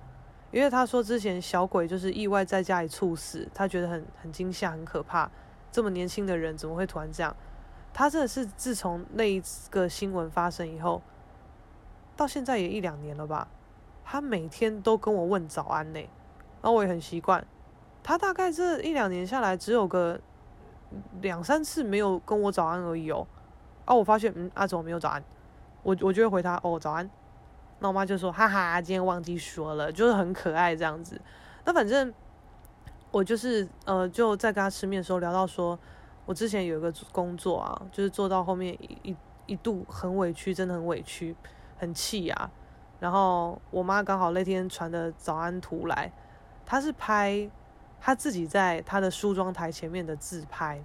[0.50, 5.30] 因为他说之前小鬼就是意外在家里猝死，他觉得很很惊吓，很可怕。
[5.70, 7.34] 这么年轻的人怎么会突然这样？
[7.94, 9.40] 他真的是自从那一
[9.70, 11.00] 个新闻发生以后，
[12.16, 13.46] 到现在也一两年了吧。
[14.04, 16.00] 他每天都跟我问早安呢，
[16.60, 17.46] 然后我也很习惯。
[18.02, 20.18] 他大概这一两年下来，只有个
[21.20, 23.24] 两三次没有跟我早安而已哦。
[23.84, 25.22] 啊，我发现，嗯，阿、啊、怎么没有早安？
[25.84, 27.08] 我我就会回他，哦，早安。
[27.80, 31.20] 那我妈就说，哈哈，今天忘记说了，就是很可爱这样子。
[31.64, 32.14] 那反正
[33.10, 35.78] 我就是呃，就在跟他吃面的时候聊到说。
[36.26, 38.72] 我之前有一个工作啊，就是做到后面
[39.02, 39.16] 一
[39.46, 41.34] 一度很委屈，真的很委屈，
[41.76, 42.48] 很气啊。
[43.00, 46.12] 然后我妈刚好那天传的早安图来，
[46.64, 47.50] 她是拍
[47.98, 50.80] 她自己在她的梳妆台前面的自拍。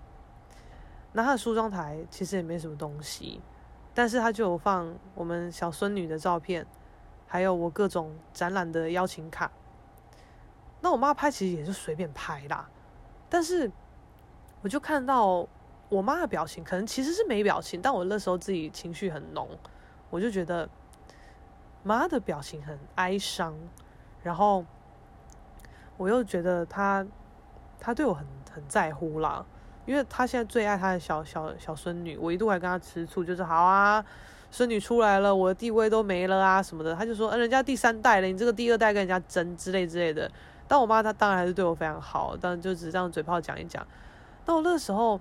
[1.11, 3.39] 那她的梳妆台其实也没什么东西，
[3.93, 6.65] 但是她就有放我们小孙女的照片，
[7.35, 9.51] 还有我各种展览的邀请卡。
[10.81, 12.69] 那我妈拍其实也是随便拍啦，
[13.29, 13.71] 但是。
[14.61, 15.47] 我就看到
[15.89, 19.47] 我妈的表情，可能其实是没表情，但我那时候自己情绪很浓，
[20.09, 20.67] 我就觉得
[21.83, 23.53] 妈的表情很哀伤，
[24.23, 24.65] 然后
[25.97, 27.05] 我又觉得她
[27.79, 29.45] 她对我很很在乎啦，
[29.85, 34.03] 因为她现在最爱她的小小小孙女，我一度还跟她吃醋，就是好啊，
[34.55, 40.31] 孙女出来了，我的地位都没了啊什么的，她就说，嗯，人家第三代了，你这个第二代跟人家争之类之类的。
[40.65, 43.85] 但我妈她当然还是对我非常好，但就只是这样嘴炮讲一讲。
[44.45, 45.19] 那我那时候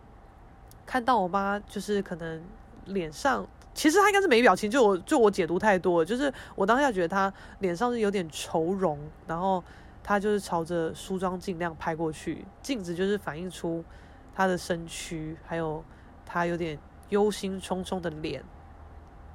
[0.87, 2.41] 看到我妈，就是可能
[2.85, 9.61] 脸上，其实她应该是没表情，就我就我解读太多了，就是我当下觉得她脸上是有点愁容，然后
[10.05, 13.85] 她就是朝着梳妆镜那样拍过去，镜子就是反映出
[14.33, 15.83] 她的身躯，还有
[16.25, 16.79] 她有点
[17.09, 18.41] 忧心忡忡的脸，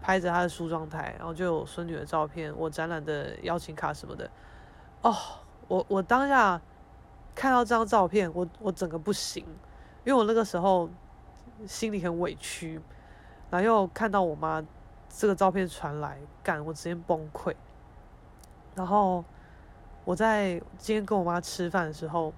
[0.01, 4.29] 拍着她的梳妆台，然后就有孙女的照片，我展览的邀请卡什么的，
[5.01, 5.15] 哦，
[5.67, 6.59] 我我当下
[7.35, 9.45] 看到这张照片，我我整个不行。
[10.05, 10.89] 因为我那个时候
[11.67, 12.81] 心里很委屈，
[13.49, 14.65] 然后又看到我妈
[15.09, 17.53] 这个照片传来，干我直接崩溃。
[18.75, 19.23] 然后
[20.05, 22.33] 我在今天跟我妈吃饭的时候，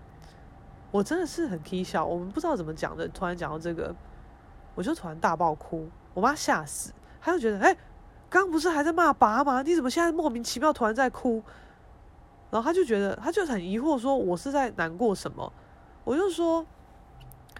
[0.89, 3.95] 我真的是很起笑，我们不知道怎么讲的，突然讲到这个，
[4.73, 6.91] 我就突然大爆哭，我妈吓死，
[7.21, 7.77] 他就觉得，哎、
[8.29, 9.61] 刚不是还在骂爸吗？
[9.61, 11.41] 你怎么现在莫名其妙突然在哭？
[12.49, 15.53] 然后他就觉得，他就很疑惑，说我是在难过什么？
[16.03, 16.65] 我就说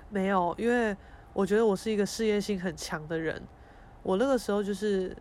[0.09, 0.97] 没有，因为
[1.31, 3.41] 我觉得我是一个事业心很强的人，
[4.03, 5.15] 我那个时候就是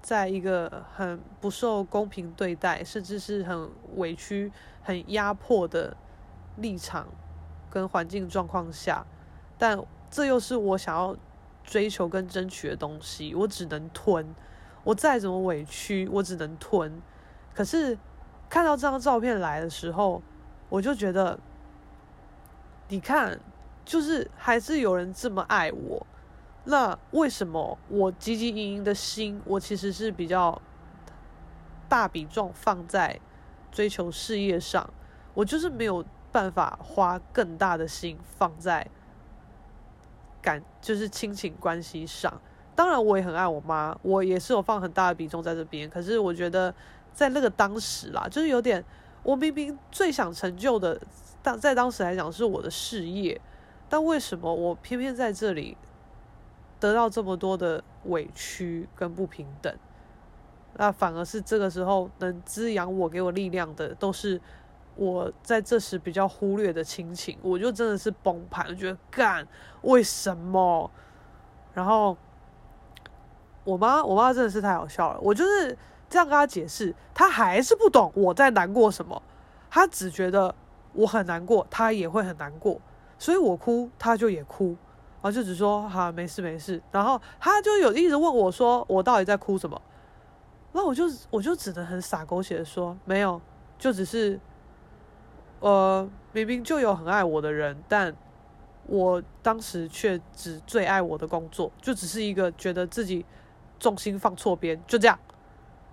[0.00, 4.52] 在一个很不受公平对待，甚至是很委屈、
[4.82, 5.96] 很压迫的
[6.58, 7.08] 立场。
[7.70, 9.02] 跟环境状况下，
[9.56, 11.16] 但这又是我想要
[11.72, 14.34] 追求跟争取的东西，我只能吞。
[14.84, 17.00] 我再怎么委屈，我只能吞。
[17.54, 17.98] 可是
[18.50, 20.22] 看到这张照片来的时候，
[20.68, 21.38] 我就觉得，
[22.88, 23.40] 你看，
[23.86, 26.06] 就是还是有人这么爱我。
[26.64, 30.60] 那为什么我汲汲营营的心，我其实是比较
[31.88, 33.18] 大比重放在
[33.70, 34.92] 追求事业上，
[35.32, 36.04] 我就是没有。
[36.32, 38.88] 办法花更大的心放在
[40.42, 42.40] 感，就是亲情关系上。
[42.74, 45.88] 当然，我也很爱我妈，我也是有放很大的比重在这边。
[45.88, 46.74] 可是，我觉得
[47.14, 48.84] 在那个当时啦，就是有点，
[49.22, 51.00] 我明明最想成就的，
[51.42, 53.40] 当在当时来讲是我的事业，
[53.88, 55.76] 但为什么我偏偏在这里
[56.80, 59.72] 得到这么多的委屈跟不平等？
[60.74, 64.40] 那反而是这个时候能滋养我、给我力量的，都是。
[64.94, 69.46] 我在这时比较忽略的亲情，我就真的是崩盘，我觉得干
[69.80, 70.90] 为什么？
[71.72, 72.14] 然后
[73.64, 75.18] 我妈，我妈真的是太好笑了。
[75.22, 75.76] 我就是
[76.10, 79.20] 这样跟她解释，她还是不懂我在难过什么。
[79.70, 80.54] 她只觉得
[80.92, 82.78] 我很难过，她也会很难过，
[83.18, 84.76] 所以我哭，她就也哭，
[85.22, 86.82] 然后就只说好，没事没事。
[86.90, 89.80] 然后她就有一直问我说，我到底在哭什么？
[90.72, 93.40] 那我就我就只能很傻狗血的说，没有，
[93.78, 94.38] 就只是。
[95.62, 98.12] 呃，明明就有很爱我的人，但
[98.86, 103.24] 我当时却只最爱我的工作，就只是一个觉得自己
[103.78, 105.16] 重心放错边，就这样。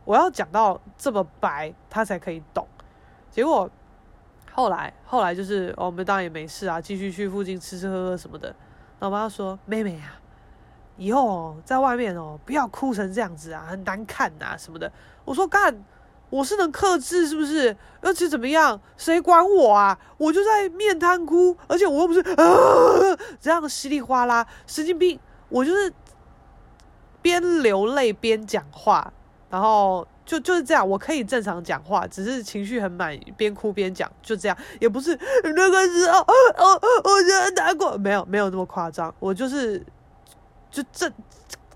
[0.05, 2.67] 我要讲到这么白，他才可以懂。
[3.29, 3.69] 结果
[4.51, 8.47] 后来，后来就是我们当然也没事啊，继续去附近吃吃喝喝什么的。
[8.99, 10.19] 然后我妈说：“妹妹啊，
[10.97, 14.91] 以后哦，在外面哦，不要哭成这样子啊，很难看呐什么的。”
[15.25, 15.85] 我说：“干。”
[16.29, 17.75] 我是能克制，是不是？
[18.01, 18.79] 而且怎么样？
[18.97, 19.97] 谁管我啊？
[20.17, 25.19] 我就在面瘫哭，而且我又不是啊这样稀里哗啦，神经病！
[25.49, 25.91] 我就是
[27.21, 29.11] 边流泪边讲话，
[29.49, 39.83] 然后就就是这样，我可以正常讲话，只是情绪很满，边哭边讲，就这样，也不是那个时候，哦，我觉得难过，没有没有那么夸张，我就是
[40.69, 41.11] 就这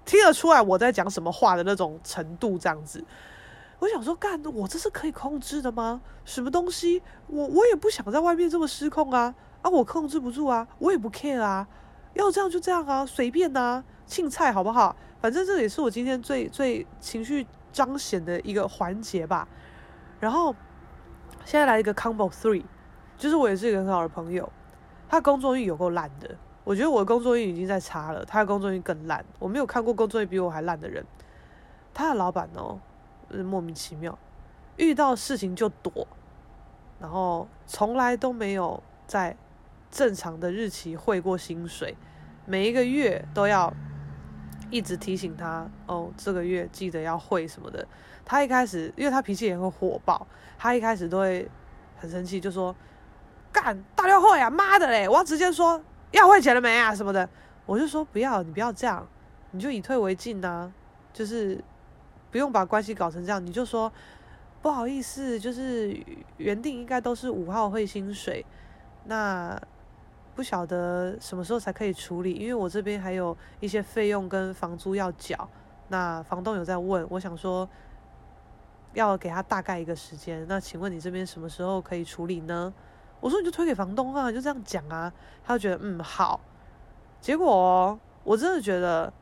[0.06, 3.04] 听得出来我在讲什么话的那种程度，这样子。
[3.84, 6.00] 我想说，干，我这是可以控制的吗？
[6.24, 7.04] 什么东西？
[7.28, 9.36] 我我也不想在外面这么失控啊！
[9.62, 11.68] 啊，我控制不住啊，我也不 care 啊，
[12.14, 14.96] 要这样就这样啊，随便呐、啊，青菜好不好？
[15.20, 19.46] 反正这也是我今天最最情绪彰显的一个环节吧。
[20.22, 20.56] 然后
[21.44, 22.64] 现在来一个 combo three，
[23.18, 24.50] 就是我也是一个很好的朋友，
[25.10, 31.06] 他工作运有够烂的，我觉得我的工作运已经在差了，他的工作运更烂，我没有看过工作运比我还烂的人。
[31.94, 32.80] 他的老板哦。
[33.38, 34.18] 是莫名其妙，
[34.78, 36.08] 遇到事情就躲，
[37.00, 39.36] 然后从来都没有在
[39.92, 41.96] 正常的日期汇过薪水，
[42.46, 43.74] 每一个月都要
[44.70, 47.88] 一直提醒他哦，这个月记得要汇什么的。
[48.26, 50.26] 他一开始，因为他脾气也会火爆，
[50.58, 51.50] 他一开始都会
[51.98, 52.76] 很生气，就说
[53.52, 55.08] ：“干，大要汇啊，妈的嘞！
[55.10, 55.82] 我要直接说
[56.12, 57.28] 要汇钱了没啊什么的。”
[57.66, 59.08] 我就说：“不要，你不要这样，
[59.52, 60.72] 你就以退为进呐、
[61.12, 61.64] 就是。”
[62.34, 63.94] 不用把关系搞成这样，你就说
[64.60, 65.96] 不好意思，就是
[66.38, 68.44] 原定应该都是五号汇薪水，
[69.04, 69.56] 那
[70.34, 75.48] 不晓得什么时候才可以处理，因为我这边还有一些费用跟房租要缴。
[75.90, 77.70] 那房东有在问，我想说
[78.96, 80.44] 要给他大概一个时间。
[80.50, 82.74] 那请问你这边什么时候可以处理呢？
[83.20, 85.14] 我说你就推给房东啊，就这样讲啊。
[85.46, 86.40] 他就觉得嗯好，
[87.22, 89.14] 结果我真的觉得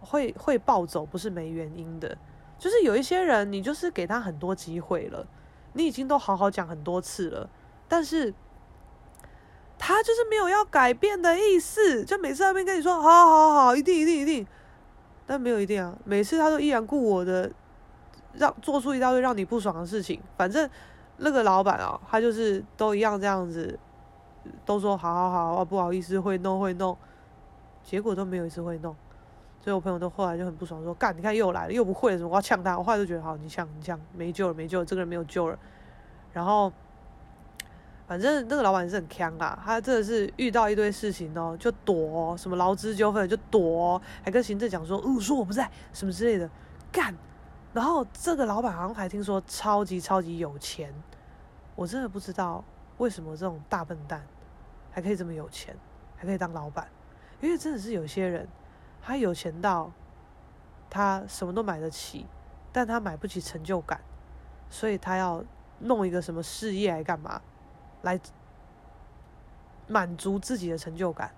[0.00, 2.18] 会会暴走不是没原因的。
[2.58, 5.26] 就是有一些人，你就是给他很多机会了，
[5.74, 7.48] 你已经都好好讲很多次了，
[7.86, 8.34] 但是
[9.78, 14.46] 他就是没有要改变的意思，就每次那边跟你说好好好，一定一定一定，
[15.24, 17.48] 但没有一定啊，每次他都依然顾我的，
[18.32, 20.68] 让做出一大堆让你不爽的事情，反正
[21.18, 23.78] 那个老板啊，他就是都一样这样子，
[24.66, 26.98] 都说好好好，啊不好意思会弄会弄，
[27.84, 28.96] 结果都没有一次会弄。
[29.60, 35.58] 所以我朋友都后来就很不爽，说：“干，你看又来了，又不会，什么我要呛他。”我后来就觉得，好，你呛，你呛，没救了，没救了，这个人没有救了。
[36.32, 36.72] 然后
[38.06, 46.48] 反正那个老板是很锵啦，他真的是遇到一堆事情哦，就躲，什么劳资纠纷就躲，还跟行政讲说，哦，说我不在，什么之类的，
[46.92, 47.14] 干。
[47.74, 50.92] 然后这个老板好像还听说超级超级有钱，
[51.74, 52.64] 我真的不知道
[52.96, 54.22] 为什么这种大笨蛋
[54.90, 55.76] 还可以这么有钱，
[56.16, 56.88] 还可以当老板，
[57.42, 58.48] 因为真的是有些人，
[59.00, 59.90] 他有钱到
[60.90, 62.26] 他什么都买得起，
[62.72, 64.00] 但他买不起成就感，
[64.68, 65.44] 所以他要
[65.80, 67.40] 弄一个什么事业来干嘛？
[68.02, 68.20] 来
[69.86, 71.32] 满足自己的成就感，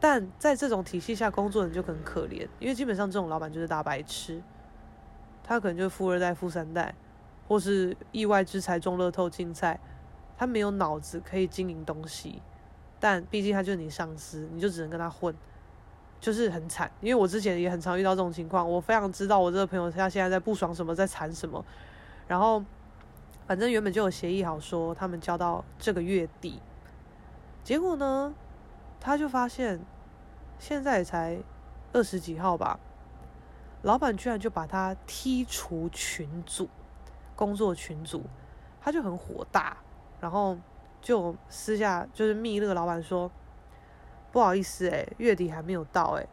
[0.00, 4.42] 但在这种体系下工作的人就很可怜，因为基本上这种老板就是大白痴，
[5.42, 6.94] 他可能就是富二代、富三代，
[7.46, 9.78] 或是意外之财中乐透竞赛，
[10.38, 12.40] 他没有脑子可以经营东西，
[12.98, 15.34] 但毕竟他就是你上司，你就只能跟他混，
[16.20, 16.90] 就是很惨。
[17.00, 21.64] 因为我之前也很常遇到这种情况，我非常知道我这个朋友他现在在不爽什么，在惨什么，
[22.26, 22.62] 然后。
[23.46, 26.60] 反正原本就有协议好，说他们交到这个月底，
[27.62, 28.34] 结果呢，
[28.98, 29.78] 他就发现
[30.58, 31.38] 现在才
[31.92, 32.80] 二十几号吧，
[33.82, 36.68] 老板居然就把他踢出群组，
[37.36, 38.24] 工作群组，
[38.80, 39.76] 他就很火大，
[40.18, 40.58] 然后
[41.00, 43.30] 就私下就是密那个老板说，
[44.36, 46.28] 不好意思欸，月底还没有到欸，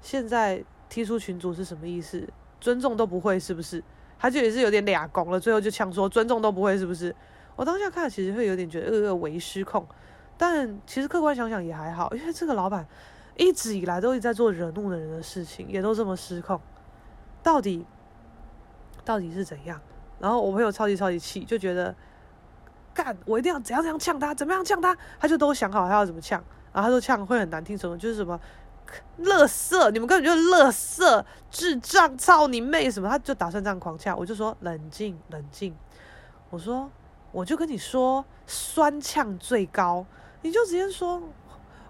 [0.00, 2.28] 现在踢出群组是什么意思？
[2.60, 3.80] 尊重都不会是不是？
[4.18, 7.14] 他就也是有点俩拱了，最后就呛说尊重都不会，是不是？
[7.54, 9.86] 我当下看其实会有点觉得恶恶为失控，
[10.36, 12.84] 但其实客观想想也还好，因为这个老板
[13.36, 16.60] 一直以来都一在做惹怒的人的事情，也都这么失控，
[17.40, 17.86] 到底
[19.04, 19.80] 到底是怎样？
[20.18, 21.94] 然后我朋友超级超级气，就觉得
[22.92, 26.42] 干我一定要怎样怎样呛他，怎么样呛他，他就都想好他要怎么呛，
[26.74, 28.38] 然后他说呛会很难听，什么就是什么。
[29.16, 33.08] 乐色，你们根本就是乐色，智障，操你妹什么？
[33.08, 35.74] 他就打算这样狂呛，我就说冷静，冷静。
[36.50, 36.90] 我说，
[37.32, 40.04] 我就跟你说，酸呛最高，
[40.42, 41.20] 你就直接说，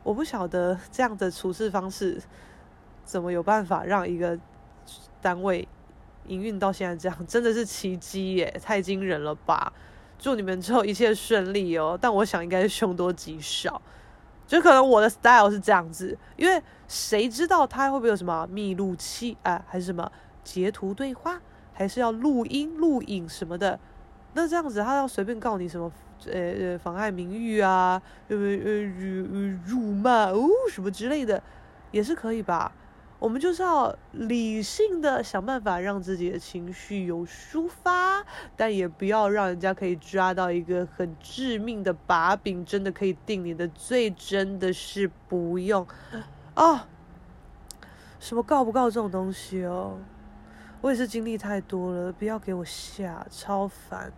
[0.04, 2.22] 我不晓得这样的处事方式
[3.04, 4.38] 怎么有办法让一个
[5.20, 5.66] 单位
[6.26, 9.72] 营运到现在这样，真的是奇迹耶，太惊人了吧！
[10.16, 11.98] 祝你们之后一切顺利哦。
[12.00, 13.82] 但我想应该是凶多吉少。
[14.46, 20.10] 就可能我的 style 是这样子，因为谁知道他会不会有什么密录器啊，还是什么
[20.42, 21.40] 截图对话，
[21.72, 23.78] 还是要录音录影什么的？
[24.34, 25.90] 那这样子他要随便告你什么，
[26.26, 31.42] 呃呃妨碍名誉啊，呃呃辱辱骂哦什么之类的，
[31.90, 32.72] 也是可以吧？
[33.24, 38.22] 我们就是要理性的想办法让自己的情绪有抒发，
[38.54, 45.86] 但也不要让人家可以抓到一个很致命的把柄，真的可以定你的罪，真的是不用
[46.54, 46.82] 哦。
[48.20, 49.96] 什么告不告这种东西哦？
[50.82, 54.12] 我也是经历太多了，不要给我吓，超烦。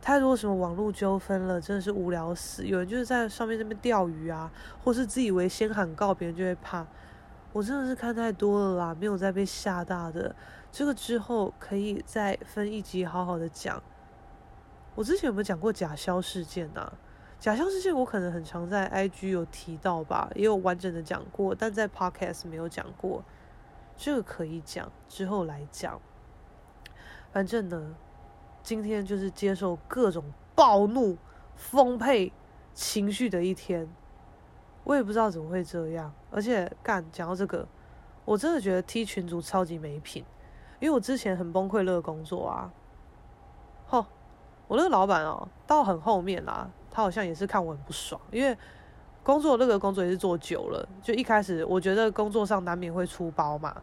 [0.00, 2.64] 太多什么网络纠纷了，真的是无聊死。
[2.64, 4.48] 有人就是在上面那边钓鱼啊，
[4.84, 6.86] 或是自以为先喊告，别人就会怕。
[7.52, 10.34] 我真的是看太多了啦，没有再被吓大的。
[10.70, 13.82] 这个之后可以再分一集好好的讲。
[14.94, 16.92] 我之前有没有讲过假消事件呢、啊？
[17.40, 23.24] 假消事件我可能很常在 IG 有提到吧，也有完整的讲过，但在 Podcast 没有讲过。
[23.96, 26.00] 这个可以讲，之后来讲。
[27.32, 27.94] 反正呢，
[28.62, 30.24] 今天就是接受各种
[30.54, 31.18] 暴怒、
[31.56, 32.32] 丰沛
[32.74, 33.88] 情绪的一天。
[34.82, 37.66] 我也不知道怎么会这样，而且干讲到这个，
[38.24, 40.24] 我真的觉得 T 群组超级没品，
[40.80, 42.72] 因为我之前很崩溃那个工作啊，
[43.86, 44.06] 吼，
[44.66, 48.56] 我那个老板哦，到很后面啦，他好像也是看我很不爽，因为
[49.22, 53.74] 工作那个工作也是做久了，就一开始我觉得工作上难免会出包嘛，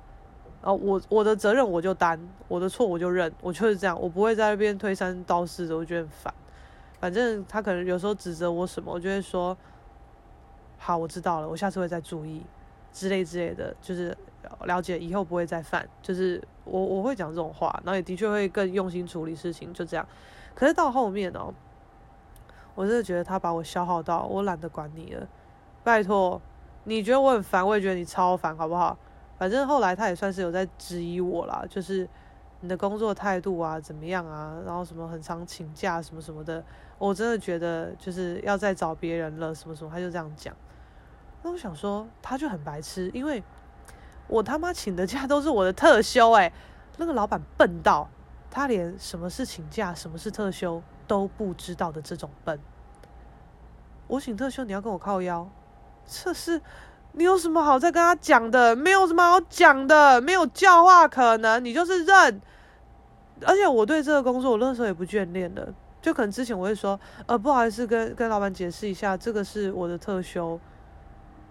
[0.61, 6.33] 然后我我的责任我就担，我的错我就认，我就是这样，我不会在那边推三道四的，我觉得很烦，
[6.99, 9.55] 反正他可能有时候指责我什么，我就会说。
[10.87, 12.41] 好，我知道了，我下次会再注意，
[12.93, 14.17] 之类之类的，就是
[14.63, 15.85] 了解以后不会再犯。
[16.01, 20.07] 就是我我会讲这种话，然后也的确会更用心处理事情，就这样。
[20.55, 21.53] 可是到后面哦，
[22.73, 25.27] 我真的觉得他把我消耗到，我懒得管你了。
[25.83, 26.41] 拜托，
[26.85, 28.97] 你觉得我很烦，我也觉得你超烦，好不好？
[29.37, 32.07] 反正后来他也算是有在质疑我啦，就是
[32.61, 36.63] 你的工作态度啊，怎么样啊，然后什么很常请假什么什么的，
[36.97, 40.55] 我真的觉得就是要再找别人了，什么什么，他就这样讲。
[41.43, 43.43] 那我想说，他就很白痴，因为
[44.27, 46.53] 我他妈请的假都是我的特休，欸，诶，
[46.97, 48.09] 那个老板笨到
[48.49, 52.59] 他连什么是请假、什么是特休都不知道的这种笨。
[54.07, 55.47] 我请特休，你要跟我靠腰，
[56.05, 56.61] 这是
[57.11, 58.75] 你有什么好再跟他讲的？
[58.75, 62.41] 没有什么好讲的，没有教化可能，你就是认。
[63.45, 65.71] 而且我对这个工作，我那时候也不眷恋的。
[66.01, 70.59] 就可能之前我会说，呃，不好意思，跟跟老板解释一下，这个是我的特休，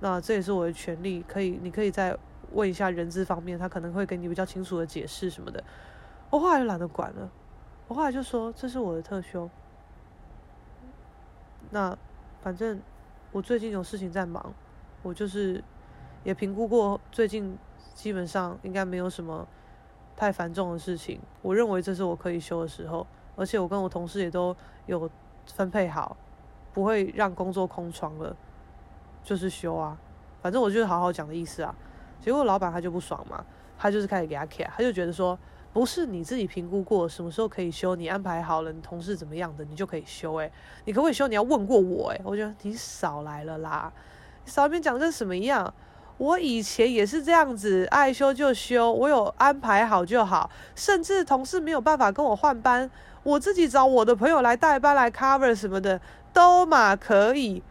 [0.00, 2.16] 那这也是我的权利，可以，你可以再
[2.52, 5.62] 问一下人资方面，他可能会给你比较清楚的解释什么的。
[6.30, 7.30] 我后来就懒得管了，
[7.88, 9.48] 我后来就说这是我的特休，
[11.70, 11.96] 那
[12.42, 12.80] 反正
[13.32, 14.52] 我最近有事情在忙，
[15.02, 15.62] 我就是
[16.24, 17.56] 也评估过，最近
[17.94, 19.46] 基本上应该没有什么
[20.16, 23.06] 太繁重的事情，我认为这是我可以休的时候。
[23.38, 25.10] 而且我跟我同事也都有
[25.52, 26.16] 分配好，
[26.72, 28.34] 不会让工作空窗了，
[29.26, 29.98] 就是休啊，
[30.40, 31.74] 反正我就是好好讲的意思啊。
[32.20, 33.44] 结果老板他就不爽嘛，
[33.76, 35.36] 他就是开始给他卡，他就觉得说，
[35.72, 40.32] 不是你自己评估过什么时候可以休，你安排好了，你同事怎么样的，你就可以休。
[40.36, 40.50] 诶，
[40.84, 41.26] 你可不可以休？
[41.26, 43.92] 你要问过我诶，我觉得你少来了啦，
[44.44, 45.74] 你少一边讲跟什么样？
[46.18, 52.88] 我以前也是这样子，爱休就休，我有安排好就好，甚至同事没有办法跟我换班。
[53.22, 56.00] 我自己找我的朋友来代班来 cover 什么的
[56.32, 57.62] 都嘛可以，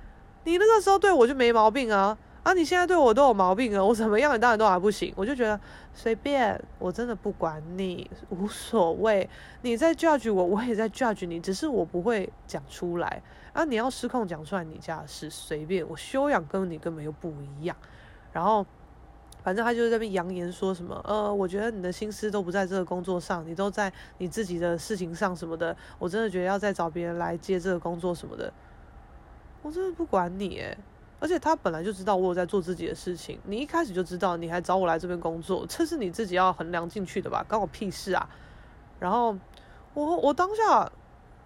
[0.46, 2.54] 你那个时候对我就没毛病啊啊！
[2.54, 5.60] 你现在对我都有毛病啊，我怎么样你当然都还不行，我就觉得
[5.94, 9.28] 随便，我真的不管你，无所谓。
[9.64, 13.22] 你在 judge 我，我也在 judge 你，只是我不会讲出来
[13.52, 13.66] 啊。
[13.66, 15.88] 你要失控讲出来，你家的事随便。
[15.90, 17.76] 我修养跟你根本又不一样，
[18.32, 18.66] 然后。
[19.44, 25.78] 反正他就是在那边扬言说什么，呃，我觉得你的心思都不在这个工作上，你都在你自己的事情上什么的。
[26.00, 28.52] 我真的觉得要再找别人来接这个工作什么的，
[29.66, 30.78] 我真的不管你诶，
[31.20, 37.44] 而且他本来就知道我有在做自己的事情，你一开始就知道，你还找我来这边工作，这是你自己要衡量进去的吧？
[37.50, 38.30] 关我屁事啊！
[39.00, 39.36] 然后
[39.96, 40.92] 我我当下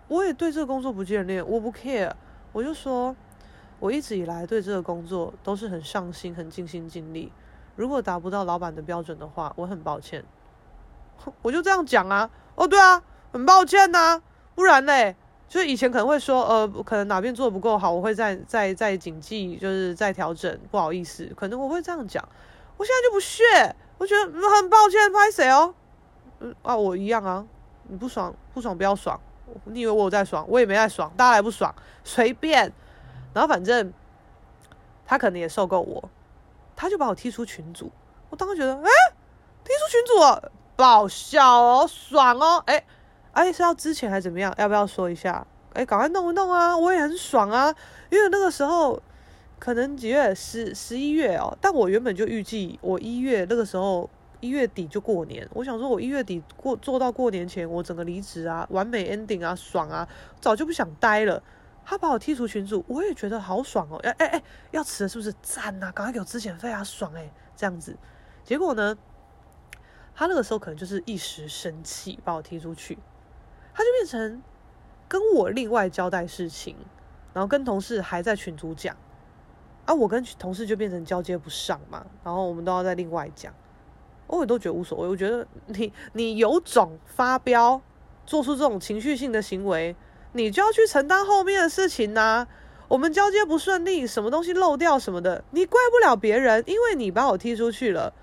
[0.09, 2.11] 我也对这个工作不眷恋，我不 care，
[2.51, 3.15] 我就说
[3.79, 7.31] 我一直以来对这个工作都是很上心、很尽心尽力。
[7.77, 10.25] 如果达不到老板的标准的话，我很抱歉，
[11.41, 12.29] 我就这样讲啊。
[12.55, 13.01] 哦，对啊，
[13.31, 14.21] 很抱歉呐、啊，
[14.55, 15.15] 不然嘞，
[15.49, 20.57] 就是以前可能会说，呃，可能哪边做的不够好，我会再再再谨记，就是再调整。
[20.69, 22.23] 不好意思，可能我会这样讲。
[22.77, 23.43] 我现在就不屑，
[23.97, 25.73] 我觉得很抱歉，拍谁哦？
[26.39, 27.45] 嗯啊，我一样啊。
[27.87, 29.19] 你不爽不爽不要爽，
[29.65, 30.45] 你以为我在爽？
[30.47, 31.73] 我也没在爽，大家来不爽
[32.03, 32.71] 随便。
[33.33, 33.91] 然后反正
[35.07, 36.09] 他可能也受够我。
[36.75, 37.91] 他就把我踢出群组，
[38.29, 38.89] 我当时觉得，哎，
[39.63, 42.85] 踢出群组了，爆笑哦，爽哦，哎，
[43.39, 44.53] 哎，是要之前还是怎么样？
[44.57, 45.47] 要不要说一下？
[45.73, 47.73] 哎，赶快弄一弄啊，我也很爽啊，
[48.09, 49.01] 因为那个时候
[49.57, 54.09] 可能几月，十十一月哦，但我原本就预计我一月那个时候
[54.41, 60.07] 一月底就过年，我想说我一月底过做到过年前，我整个离职啊，完美 ending 啊，爽啊，
[60.41, 61.41] 早就不想待了。
[61.85, 63.97] 他把我踢出群组，我也觉得好爽哦！
[64.03, 65.33] 哎哎哎，要辞了是不是？
[65.41, 67.31] 赞呐，赶快给我资遣费啊，爽哎！
[67.55, 67.97] 这样子，
[68.43, 68.95] 结果呢，
[70.13, 72.99] 他那个时候可能就是一时生气把我踢出去，
[73.79, 74.43] 他就变成
[75.07, 76.75] 跟我另外交代事情，
[77.33, 78.93] 然后跟同事还在群组讲，
[79.85, 83.53] 啊，我跟同事就变成交接不上嘛，然后我们都要再另外讲，
[84.27, 87.81] 我也都觉得无所谓，我觉得你你有种发飙，
[88.25, 89.95] 做出这种情绪性的行为。
[90.33, 92.45] 你就要去承担后面的事情呐、
[92.89, 98.13] 我们交接不顺利，什么东西漏掉什么的，你怪不了别人，因为你把我踢出去了，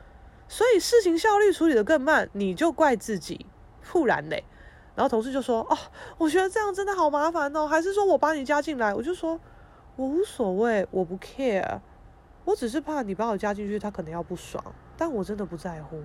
[0.46, 3.46] 所以事情效率处理得更慢，你就怪自己，
[3.90, 4.44] 不然嘞。
[4.96, 5.78] 然后同事就说：“哦，
[6.18, 9.38] 我觉得这样真的好麻烦哦，还是说我把你加进来？”我就说
[9.94, 11.78] ：“我无所谓，我不 care，
[12.44, 14.64] 我只是怕你把我加进去，他可能要不爽，
[14.96, 16.02] 但我真的不在乎。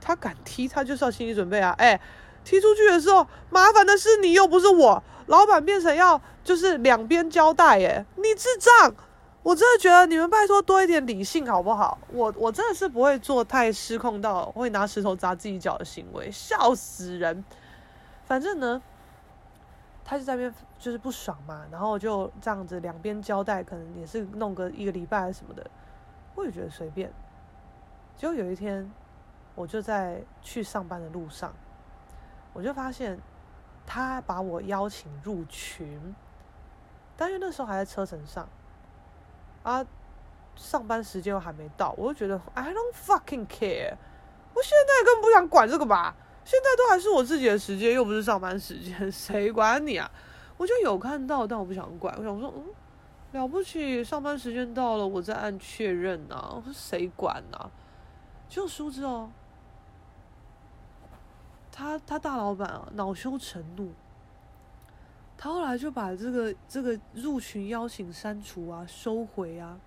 [0.00, 2.00] 他敢踢，他就是要心理准备啊，哎。”
[2.42, 5.02] 踢出去的时候，麻烦的是你，又不是我。
[5.26, 8.94] 老板变成要就是两边交代，耶，你智障！
[9.42, 11.98] 我真的觉得你们拜托多一点理性好不好？
[12.10, 17.44] 我我真的是不会做太失控到会拿石头砸自己脚的行为，笑死人。
[18.30, 18.80] 反正呢，
[20.04, 25.68] 他就在那边就是不爽嘛，然后就这样子两边交代，可能也是弄个一个礼拜什么的，
[26.36, 27.12] 我也觉得随便。
[28.16, 28.88] 结果有一天，
[29.56, 31.52] 我就在去上班的路上。
[32.52, 33.18] 我就发现，
[33.84, 36.14] 他把我邀请入群，
[37.16, 38.48] 但因为那时候还在车程上，
[39.64, 39.84] 啊，
[40.54, 43.96] 上班时间又还没到，我就觉得 I don't fucking care，
[44.54, 46.14] 我现在根本不想管这个吧，
[46.44, 50.10] 现在都还是我自己的时间，又不是上班时间，谁管你啊？
[50.56, 52.64] 我就有看到，但我不想管，我想说，嗯，
[53.32, 57.70] 了不起，上班时间到了，我再按确认啊，谁管啊？
[58.48, 59.30] 就殊不知哦。
[61.72, 63.92] 他他大老板啊，恼羞成怒，
[65.38, 69.78] 他后来就把这个这个入群邀请删除啊，收回啊，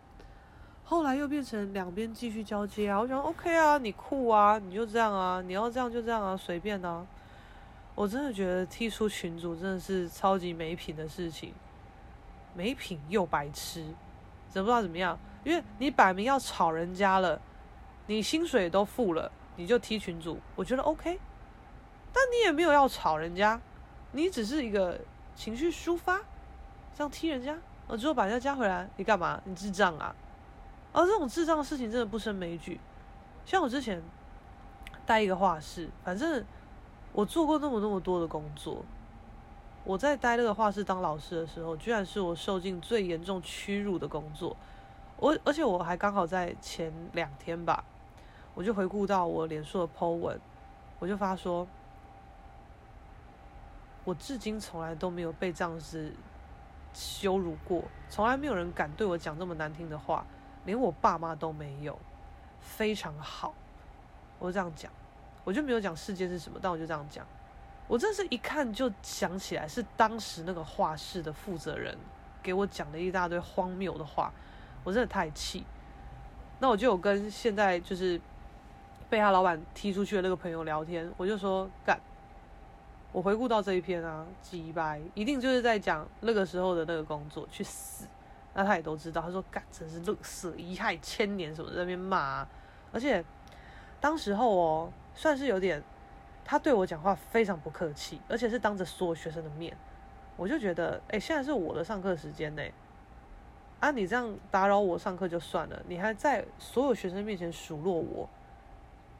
[0.93, 2.99] 后来又变成两边继续交接啊。
[2.99, 7.03] 我想 OK 啊，你酷啊，你就这样啊，你要这样就这样啊，随便啊。
[7.95, 11.51] 我真的觉得踢出群主真的是超级没品的事情，
[12.53, 13.83] 没品又白痴，
[14.51, 15.17] 真不知道怎么样。
[15.43, 17.41] 因为你摆明要吵人家了，
[18.05, 21.19] 你薪水都付了，你就踢群主，我觉得 OK。
[22.13, 23.59] 但你也没有要吵人家，
[24.11, 24.99] 你只是一个
[25.33, 26.19] 情绪抒发，
[26.93, 29.41] 这样踢人家，我之后把人家加回来，你干嘛？
[29.43, 30.15] 你智障啊！
[30.93, 32.79] 而这种智障的事情真的不胜枚举。
[33.45, 34.01] 像我之前
[35.05, 36.45] 带一个画室，反正。
[37.15, 38.83] 我做过那么那么多的工作，
[39.83, 44.57] 我在待那个画室当老师的时候，居然是我受尽最严重屈辱的工作。
[45.17, 47.83] 我而且我还刚好在前两天吧，
[48.55, 50.41] 我就回顾到我脸书的 po 文，
[50.97, 51.67] 我就发说，
[54.03, 56.11] 我至今从来都没有被这样子
[56.95, 60.25] 羞辱过，从来没有人敢对我讲这么难听的话，
[60.65, 61.97] 连我爸妈都没有，
[62.59, 63.53] 非常好，
[64.39, 64.91] 我就这样讲。
[65.43, 67.25] 我就没有讲事件是什么，但我就这样讲。
[67.85, 71.97] 我真是一看就想起来，是当时那个画室的负责人
[72.41, 74.31] 给我讲了一大堆荒谬的话，
[74.85, 75.65] 我真的太气。
[76.59, 78.19] 那我就有跟现在就是
[79.09, 81.99] 被他老板踢出去的那个朋友聊天，我就说干，
[83.11, 88.07] 我回顾到这一篇啊，几百一定就是在讲那个时候的那个工作，去死。
[88.53, 92.49] 那他也都知道，他说干真是乐色，遗害千年什么在那边骂啊，
[92.91, 93.23] 而且
[93.99, 94.93] 当时候哦。
[95.15, 95.79] 算是有点，
[96.43, 99.77] 他对我讲话非常不客气，而且是当着所有学生的面，
[100.35, 102.63] 我就觉得，哎，现在是我的上课时间呢，
[103.79, 108.27] 啊，你这样打扰我上课就算了，你还在所有学生面前数落我，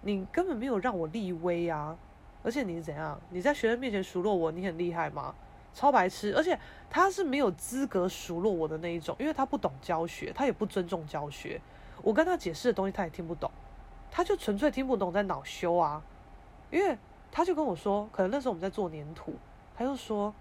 [0.01, 1.95] 你根本没有让我立威啊，
[2.41, 3.21] 而且你是怎样？
[3.29, 5.35] 你在学生面前数落我，你很厉害吗？
[5.73, 6.57] 超白痴，而且
[6.89, 11.59] 他是没有资格数落我的那一种，因为他不懂教学，他也不尊重教学，
[12.01, 13.49] 我跟他解释的东西他也听不懂。
[14.11, 16.01] 他就纯粹听不懂，在恼羞啊，
[16.69, 16.97] 因为
[17.31, 19.33] 他就跟我说，可能那时候我们在做黏土，
[19.75, 20.31] 他就说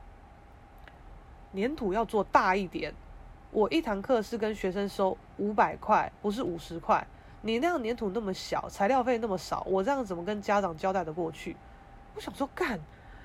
[1.53, 2.95] 黏土要做大一点。
[3.51, 7.07] 我一堂课是跟学生收五百块，不是五十块。
[7.41, 11.57] 你那样黏土那么小，材料费那么少，我这样怎么跟家长交代的过去？
[12.15, 12.79] 我想说，干，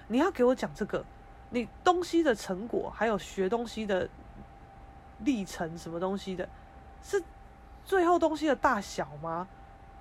[0.08, 1.06] 你要给我讲这个，
[1.50, 4.10] 你东西的成果，还有学东西的
[5.20, 6.48] 历程，什么东西的，
[7.02, 7.24] 是
[7.86, 9.48] 最后东西的大小吗？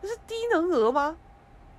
[0.02, 1.16] 这是低能儿吗？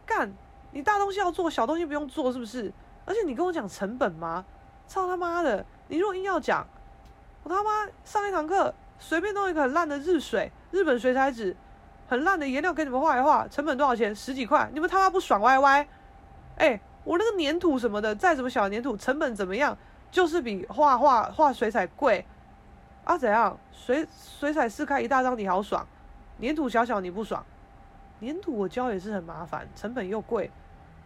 [0.05, 0.31] 干，
[0.71, 2.71] 你大东西要做，小东西不用做，是不是？
[3.05, 4.45] 而且你跟我讲成本吗？
[4.87, 5.65] 操他妈的！
[5.89, 6.65] 你如果硬要讲，
[7.43, 11.55] 我他妈上一堂课随便弄一个很烂的日水，日本水彩纸，
[12.07, 14.15] 很烂的颜料给你们画一画，成本多少钱？
[14.15, 15.87] 十几块，你们他妈不爽歪歪？
[16.57, 19.75] 哎，我那个粘土什么的，再怎么小粘土，成本怎么样？
[20.11, 22.25] 就是比画画画水彩贵
[23.05, 23.17] 啊？
[23.17, 23.57] 怎样？
[23.71, 25.81] 水水彩撕开一大张，你好爽；
[26.41, 27.41] 粘土小小，你不爽。
[28.19, 30.51] 粘土我教也是很麻烦，成本又贵。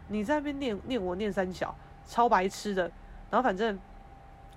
[0.07, 1.75] 你在那边念念我念三小，
[2.07, 2.89] 超白痴的。
[3.29, 3.77] 然后反正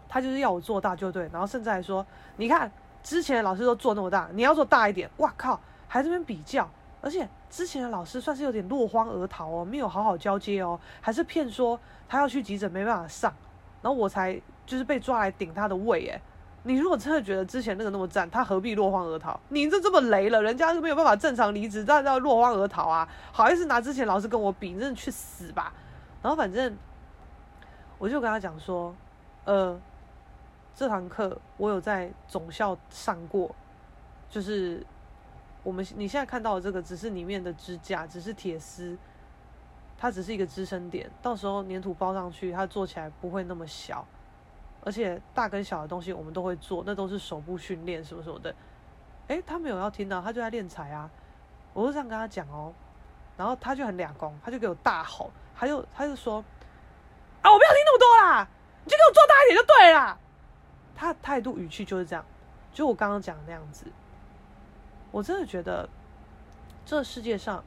[0.09, 2.73] 他就是要我做大就对，然后甚至还说，你看
[3.03, 5.11] 之前老师都做那么大，你要做大一点。
[5.19, 6.67] 哇靠，还这边比较，
[7.05, 11.79] 而且之前的老师算是有点落荒而逃哦，没有好好交接哦，还是骗说
[12.09, 13.31] 他要去急诊没办法上，
[13.83, 16.19] 然后我才就是被抓来顶他的位诶。
[16.63, 19.39] 你如果真的觉得之前那个那么赞，他何必落荒而逃？
[19.51, 23.07] 你这这么雷了，人家是没有办法正常离职，但要落荒而逃啊？
[23.31, 25.75] 好意思拿之前老师跟我比，你真的去死吧！
[26.23, 26.75] 然后反正
[27.99, 28.95] 我就跟他讲说，
[29.45, 29.79] 呃，
[30.75, 33.55] 这堂课我有在总校上过，
[34.31, 34.83] 就是
[35.65, 38.97] 我们你现在看到的这个只是里面的支架，只是铁丝，
[39.99, 44.07] 它只是一个支撑点，到时候粘土包上去，它做起来不会那么小。
[44.85, 48.55] 而且大跟小的东西我们都会做，那都是手部训练什么什么的。
[49.29, 51.11] 诶，他没有要听到，他就在练才啊。
[51.73, 52.73] 我就这样跟他讲哦，
[53.39, 56.45] 然后他就很两光，他就给我大吼，他就他就说
[57.41, 58.47] 啊，我不要听那么多啦，
[58.85, 60.19] 你就给我做大一点就对了。
[60.95, 62.23] 他态度语气就是这样，
[62.71, 63.87] 就我刚刚讲那样子。
[65.15, 65.89] 我真的觉得
[66.85, 67.63] 这世界上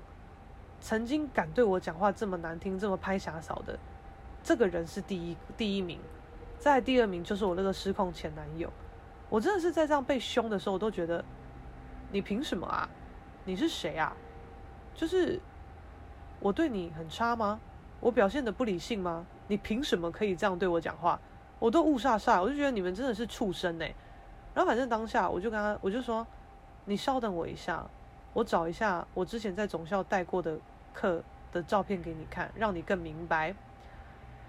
[0.81, 3.79] 曾经敢对我讲话这么难听、这么拍下手的
[4.43, 5.97] 这个人是第一第一名。
[6.59, 8.69] 在第二名就是我那个失控前男友，
[9.29, 11.23] 我真的是在这样被凶的时候，我都觉得，
[12.11, 12.89] 你凭什么啊？
[13.45, 14.13] 你是谁啊？
[14.93, 15.39] 就是
[16.41, 17.61] 我对你很差吗？
[18.01, 19.25] 我表现得不理性吗？
[19.47, 21.17] 你凭什么可以这样对我讲话？
[21.59, 23.95] 我都雾煞煞，我就觉得你们真的是畜生欸。
[24.53, 26.27] 然后反正当下我就跟他，我就说，
[26.88, 27.85] 你稍等我一下，
[28.31, 30.57] 我找一下我之前在总校带过的
[30.93, 33.53] 课的照片给你看，让你更明白。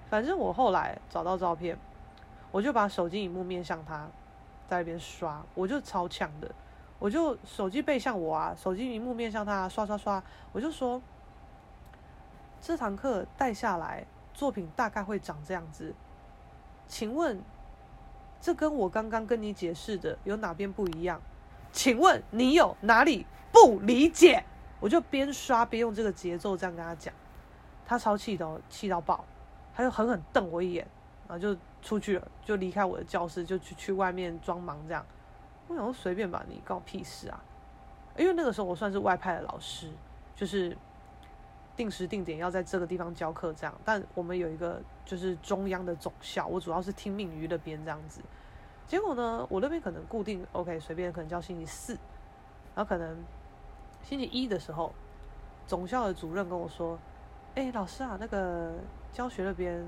[0.09, 1.77] 反正我后来找到照片。
[2.51, 4.09] 我就把手机荧幕面向他，
[4.67, 6.51] 在那边刷，我就超强的，
[6.99, 11.03] 我就手机背向我啊，手机荧幕面向他，刷刷刷，我就说，
[12.59, 15.93] 这堂课带下来作品大概会长这样子。
[16.87, 17.43] 请问，
[18.41, 21.21] 这跟我刚刚跟你解释的有哪边不一样？
[21.73, 24.45] 请问你有哪里不理解？
[24.81, 27.13] 我就边刷边用这个节奏这样跟他讲，
[27.85, 29.25] 他超气的，气到爆，
[29.75, 30.87] 他就狠狠瞪我一眼，
[31.27, 35.05] 然后就出去了，就离开我的教室，就去去外面装忙这样。
[35.67, 37.43] 我想说随便吧，你关我屁事啊！
[38.17, 39.91] 因为那个时候我算是外派的老师，
[40.35, 40.77] 就是
[41.77, 43.75] 定时定点要在这个地方教课这样。
[43.85, 48.21] 但我们有一个就是中央的总校，我主要是听命于那边这样子。
[48.89, 51.93] 结果呢，我那边可能固定 OK，随便可能教星期四，
[52.75, 53.17] 然后可能
[54.03, 54.95] 星期一的时候，
[55.67, 56.99] 总校的主任跟我说
[57.55, 58.73] ：“哎，老师啊，那个
[59.13, 59.85] 教学那边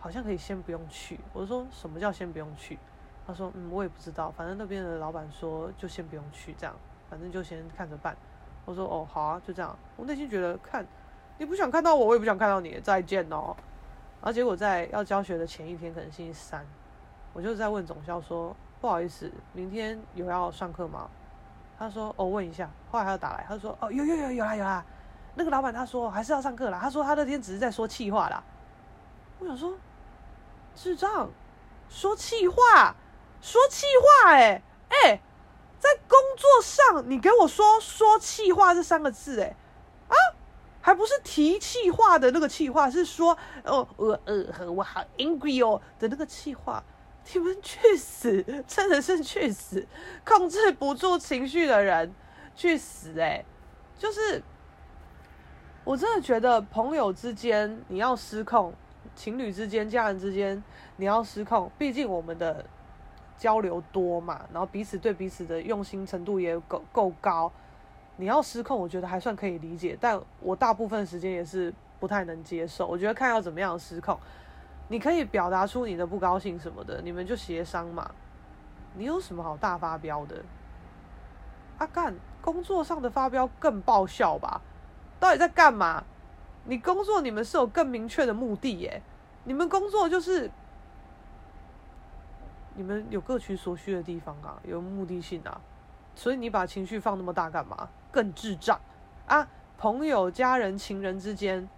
[0.00, 2.78] 好像可以先不用去。”我说：“什么叫先不用去？”
[3.26, 6.74] 他说：“嗯，我也不知道，反正那边的老板说就先不用去，这样，
[7.10, 8.16] 反正就先看着办。”
[8.64, 10.86] 我说：“哦，好啊，就这样。”我内心觉得，看
[11.36, 13.54] 你不想看到我，我也不想看到你，再见哦。
[14.22, 16.64] 然后结果在要教学的前一天，可能星期三，
[17.32, 21.08] 我就在问总校说：“不好意思，明天有要上课吗？”
[21.78, 24.84] 他说：“哦，问一下。”后来他又打来，他说：“哦，有有有有啦有啦，
[25.34, 26.78] 那个老板他说还是要上课啦。
[26.80, 28.42] 他说他那天只是在说气话啦。”
[29.38, 29.74] 我想说，
[30.74, 31.28] 智障，
[31.88, 32.94] 说气话。
[33.42, 33.86] 说气
[34.22, 35.18] 话、欸，哎、
[35.78, 39.56] 在工作上你给我说说气话这三个字、欸，
[40.08, 40.36] 哎啊，
[40.82, 43.34] 还不是提气话的那个气话，是说
[43.64, 46.84] 哦呃呃我好 angry 哦的那个气话，
[47.32, 49.86] 你们去死， 真的是去死，
[50.24, 52.12] 控制不住情绪的人
[52.54, 53.44] 去死、欸，哎，
[53.98, 54.42] 就是
[55.84, 58.72] 我真的觉得朋友之间你要失控，
[59.14, 60.62] 情侣之间、家人之间
[60.96, 62.64] 你要失控，毕竟我们的。
[63.40, 67.50] 交流多嘛，然后彼此对彼此的用心程度也够够高。
[68.18, 72.86] 你要失控，我觉得还算可以理解，但我大部分时间也是不太能接受。
[72.86, 74.14] 我觉得看要怎么样失控，
[74.90, 78.10] 你可以表达出你的不高兴什么的，你们就协商嘛。
[78.94, 80.44] 你有什么好大发飙的？
[81.78, 84.60] 阿、啊、干，工作上的发飙更爆笑吧？
[85.20, 86.02] 到底在干嘛？
[86.64, 89.00] 你工作你们是有更明确的目的耶？
[89.44, 90.50] 你们工作就是。
[92.74, 95.60] 你们有各取所需的地方啊，有目的性啊，
[96.14, 97.88] 所以你把情绪放那么大干嘛？
[98.10, 98.80] 更智障
[99.26, 99.46] 啊！
[99.76, 101.68] 朋友、家人、情人之间，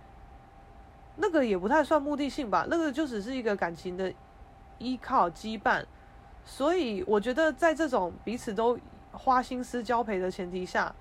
[1.17, 2.67] 那个也不太算目的性吧？
[2.69, 4.13] 那个就只是一个感情的
[4.79, 5.85] 依靠、羁绊。
[6.45, 8.79] 所以我觉得，在这种彼此都
[9.13, 10.93] 花心思交陪的前提下，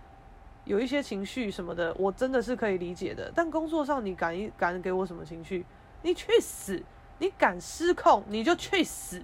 [0.66, 3.32] 有一些情绪什么的，我真的是可以理解的。
[3.34, 5.66] 但工作上，你敢一敢给我什么情绪？
[6.04, 6.84] 你去死！
[7.20, 9.22] 你敢失控，你就去死！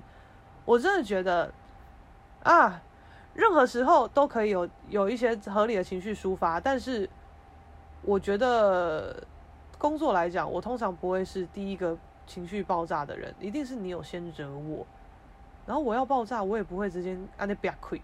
[0.66, 1.52] 我真的觉得，
[2.44, 2.82] 啊，
[3.34, 7.10] 任何时候都可以有有一些合理的情绪抒发，但是
[8.04, 9.24] 我觉得
[9.78, 14.86] 工作来讲，我通常不会是第一个情绪爆炸的人，一定是你有先惹我，
[15.66, 18.02] 然后我要爆炸，我也不会直接按那边亏，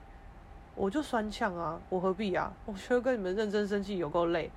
[0.76, 2.54] 我就酸呛啊，我何必啊？
[2.66, 4.52] 我觉得跟你们认真生气有够累，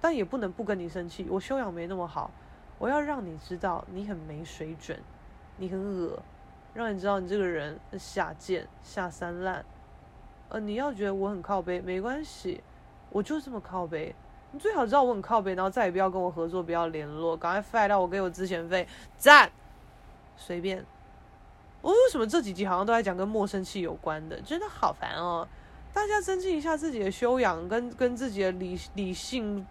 [0.00, 2.30] 但也不能不跟你生气，我修养没那么好，
[2.78, 4.98] 我要让你知道你很没水准，
[5.56, 6.18] 你很恶。
[6.74, 9.62] 让你知道你这个人下贱下三滥，
[10.48, 12.64] 呃，你要觉得我很靠背没关系，
[13.10, 14.14] 我就这么靠背。
[14.52, 19.50] 你最好知道我很靠北，然后再也不要跟我合作，不要联络，赶快 fire 掉我，给我资遣费，赞。
[20.36, 20.84] 随便。
[21.80, 24.40] 我为什么这几集好像都在讲跟陌生气有关的？
[24.42, 25.48] 真的好烦哦！
[25.92, 29.66] 大家增进一下自己的修养，跟跟自己的理理性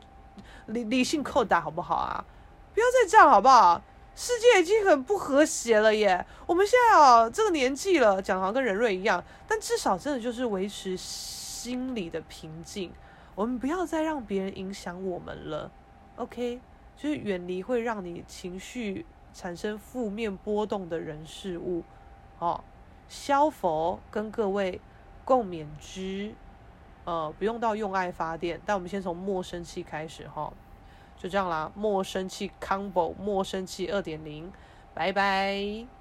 [0.65, 2.25] 理理性扣打好不好啊？
[2.73, 3.81] 不要再这样好不好？
[4.13, 6.25] 世界已经很不和谐了耶！
[6.45, 12.91] 我们现在啊，这个年纪了，讲好像跟人瑞一样，但至少真的就是维持心理的平静。
[13.35, 15.71] 我们不要再让别人影响我们了
[16.17, 16.59] ，OK？
[16.95, 21.83] 就是远离会让你情绪产生负面波动的人事物。
[22.39, 22.63] 哦，
[23.07, 24.79] 消佛跟各位
[25.23, 26.33] 共勉之，
[27.05, 30.43] 呃，不用到用爱发电，但我们先从莫生气开始哈。
[30.43, 30.53] 哦
[31.17, 34.51] 就这样啦，莫生气 Combo，莫生气二点零，
[34.95, 35.91] 拜拜。